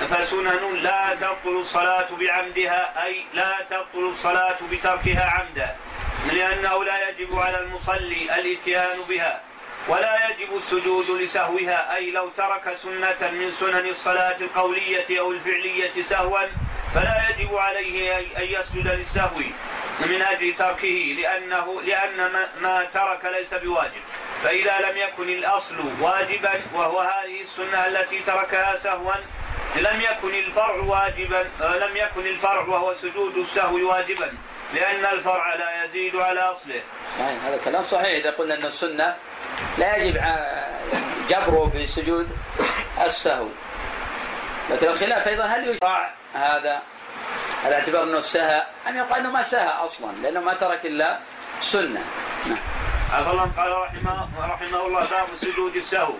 [0.00, 5.76] فسنن لا تبطل الصلاة بعمدها أي لا تبطل الصلاة بتركها عمدا
[6.32, 9.40] لأنه لا يجب على المصلي الإتيان بها
[9.88, 16.40] ولا يجب السجود لسهوها أي لو ترك سنة من سنن الصلاة القولية أو الفعلية سهوا
[16.94, 19.36] فلا يجب عليه أن يسجد للسهو
[20.00, 22.32] من أجل تركه لأنه لأن
[22.62, 24.00] ما ترك ليس بواجب
[24.42, 29.14] فإذا لم يكن الأصل واجبا وهو هذه السنة التي تركها سهوا
[29.76, 34.32] لم يكن الفرع واجبا لم يكن الفرع وهو سجود السهو واجبا
[34.74, 36.82] لأن الفرع لا يزيد على أصله.
[37.18, 38.06] صحيح هذا كلام صحيح.
[38.06, 39.16] إذا قلنا أن السنة
[39.78, 40.20] لا يجب
[41.28, 42.28] جبره بسجود
[43.04, 43.48] السهو.
[44.70, 46.82] لكن الخلاف أيضا هل يشرع هذا؟
[47.64, 51.18] على اعتبار أنه سهى أم يقال أنه ما سهى أصلا لأنه ما ترك إلا
[51.60, 52.04] سنة.
[52.46, 52.58] نعم.
[53.30, 56.14] الله قال رحمه, رحمه الله باب سجود السهو.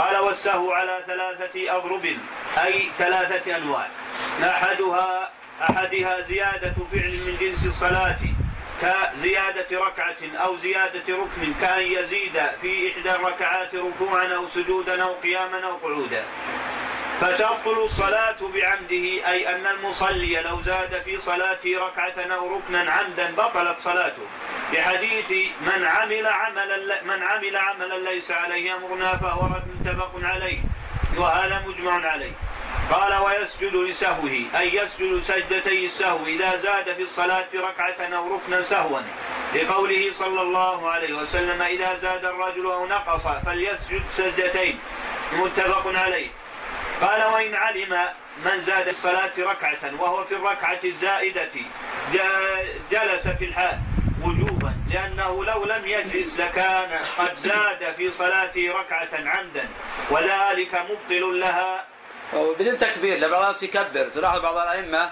[0.00, 2.04] قال والسهو على ثلاثة أضرب
[2.64, 3.86] أي ثلاثة أنواع.
[4.42, 5.30] أحدها
[5.62, 8.18] أحدها زيادة فعل من جنس الصلاة
[8.82, 15.66] كزيادة ركعة أو زيادة ركن كأن يزيد في إحدى الركعات ركوعا أو سجودا أو قياما
[15.66, 16.22] أو قعودا.
[17.20, 23.76] فتبطل الصلاة بعمده أي أن المصلي لو زاد في صلاته ركعة أو ركنا عمدا بطلت
[23.80, 24.22] صلاته.
[24.72, 25.30] لحديث
[25.60, 30.58] من عمل عملا من عمل عملا ليس عليه أمرنا فهو رد متفق عليه
[31.16, 32.32] وهذا مجمع عليه.
[32.90, 39.00] قال ويسجد لسهوه أي يسجد سجدتي السهو إذا زاد في الصلاة ركعة أو ركنا سهوا.
[39.54, 44.78] لقوله صلى الله عليه وسلم إذا زاد الرجل أو نقص فليسجد سجدتين.
[45.32, 46.26] متفق عليه.
[47.00, 48.08] قال وإن علم
[48.44, 51.48] من زاد الصلاة ركعة وهو في الركعة الزائدة
[52.92, 53.78] جلس في الحال
[54.22, 59.68] وجوبا لأنه لو لم يجلس لكان قد زاد في صلاته ركعة عمدا
[60.10, 61.84] وذلك مبطل لها.
[62.58, 64.04] بدون تكبير لبعض الناس يكبر.
[64.04, 65.10] تلاحظ بعض الأئمة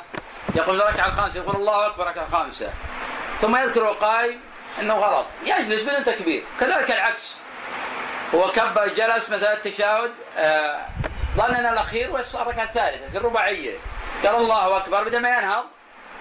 [0.54, 2.72] يقول الركعة الخامسة يقول الله أكبر الركعة الخامسة.
[3.40, 4.40] ثم يذكر قائم
[4.80, 5.26] أنه غلط.
[5.44, 6.44] يجلس بدون تكبير.
[6.60, 7.36] كذلك العكس.
[8.34, 10.80] هو كبر جلس مثلا التشهد آه
[11.38, 13.76] ظننا الأخير والركعه الثالثه في الرباعية.
[14.24, 15.64] قال الله أكبر بدل ما ينهض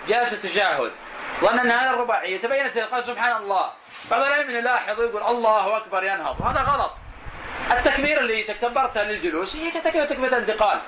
[0.07, 0.91] جلس التشهد.
[1.41, 3.72] ظن ان هذا الرباعية تبينت قال سبحان الله.
[4.11, 6.94] بعض الأئمة يلاحظ ويقول الله أكبر ينهض وهذا غلط.
[7.72, 10.80] التكبير اللي تكبرتها للجلوس هي كتكبيرة تكبيرة الانتقال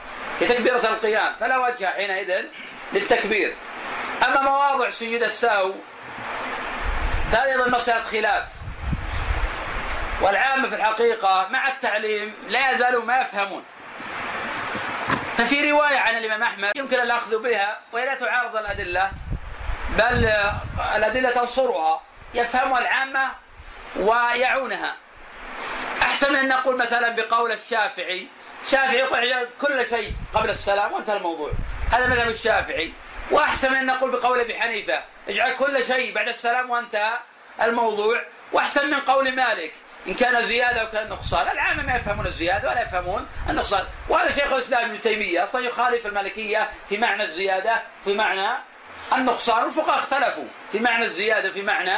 [0.42, 2.46] كتكبيرة القيام فلا وجه حينئذ
[2.94, 3.56] للتكبير.
[4.28, 5.74] أما مواضع سجود السهو
[7.32, 8.46] هذه أيضا مسألة خلاف.
[10.22, 13.64] والعامة في الحقيقة مع التعليم لا يزالوا ما يفهمون.
[15.38, 19.12] ففي رواية عن الإمام أحمد يمكن الأخذ بها وهي لا تعارض الأدلة
[19.98, 20.32] بل
[20.96, 22.02] الأدلة تنصرها
[22.34, 23.32] يفهمها العامة
[23.96, 24.96] ويعونها.
[26.02, 28.28] أحسن من أن نقول مثلا بقول الشافعي
[28.64, 31.52] الشافعي يقول كل شيء قبل السلام وانتهى الموضوع.
[31.92, 32.94] هذا مذهب الشافعي.
[33.32, 37.20] وأحسن من أن نقول بقول أبي حنيفة اجعل كل شيء بعد السلام وانتهى
[37.62, 38.24] الموضوع.
[38.52, 39.74] وأحسن من قول مالك
[40.08, 41.48] إن كان زيادة أو كان نقصان.
[41.48, 43.86] العامة ما يفهمون الزيادة ولا يفهمون النقصان.
[44.10, 48.50] وهذا شيخ الإسلام ابن تيمية أصلا يخالف المالكية في معنى الزيادة في معنى
[49.14, 49.66] النقصان.
[49.66, 51.98] الفقهاء اختلفوا في معنى الزيادة في معنى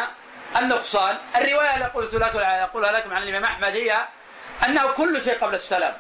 [0.57, 1.17] النقصان.
[1.35, 4.05] الرواية اللي قلت لكم أقولها لكم عن الإمام أحمد هي
[4.65, 5.97] أنه كل شيء قبل السلام.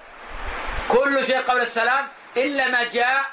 [0.89, 2.07] كل شيء قبل السلام
[2.37, 3.25] إلا ما جاء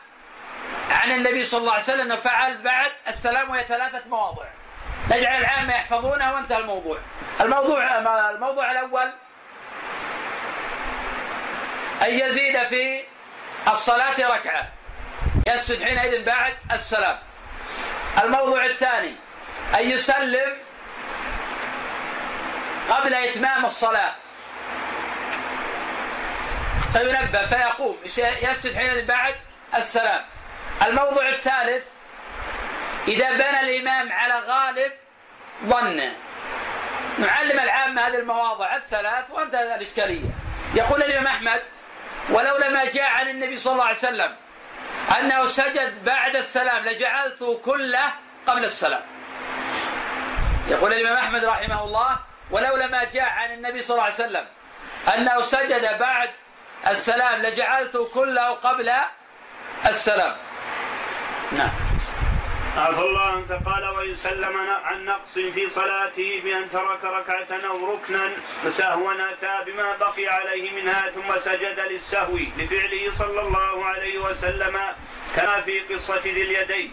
[0.91, 4.45] عن النبي صلى الله عليه وسلم فعل بعد السلام وهي ثلاثة مواضع.
[5.11, 6.99] نجعل العامة يحفظونها وانتهى الموضوع.
[7.41, 7.99] الموضوع
[8.31, 9.13] الموضوع الأول
[12.03, 13.03] أن يزيد في
[13.69, 14.69] الصلاة ركعة.
[15.47, 17.19] يسجد حينئذ بعد السلام.
[18.23, 19.15] الموضوع الثاني
[19.79, 20.57] أن يسلم
[22.89, 24.15] قبل إتمام الصلاة.
[26.93, 27.97] فينبه فيقوم
[28.43, 29.35] يسجد حينئذ بعد
[29.75, 30.25] السلام.
[30.87, 31.85] الموضوع الثالث
[33.09, 34.93] إذا بنى الإمام على غالب
[35.65, 36.13] ظنه
[37.19, 40.31] نعلم العامة هذه المواضع الثلاث وانتهى الإشكالية.
[40.75, 41.63] يقول الإمام أحمد
[42.31, 44.37] ولولا ما جاء عن النبي صلى الله عليه وسلم
[45.19, 48.13] أنه سجد بعد السلام لجعلته كله
[48.47, 49.03] قبل السلام.
[50.69, 52.19] يقول الإمام أحمد رحمه الله
[52.51, 54.47] ولولا ما جاء عن النبي صلى الله عليه وسلم
[55.15, 56.31] أنه سجد بعد
[56.87, 58.93] السلام لجعلته كله قبل
[59.87, 60.37] السلام.
[61.53, 61.88] نعم.
[62.77, 63.53] عفى الله عنك.
[63.67, 68.31] قال وإن سلم عن نقص في صلاته بأن ترك ركعة أو ركنا
[68.65, 74.79] فسهوا أتى بما بقي عليه منها ثم سجد للسهو لفعله صلى الله عليه وسلم
[75.37, 76.93] كما في قصة ذي اليدين.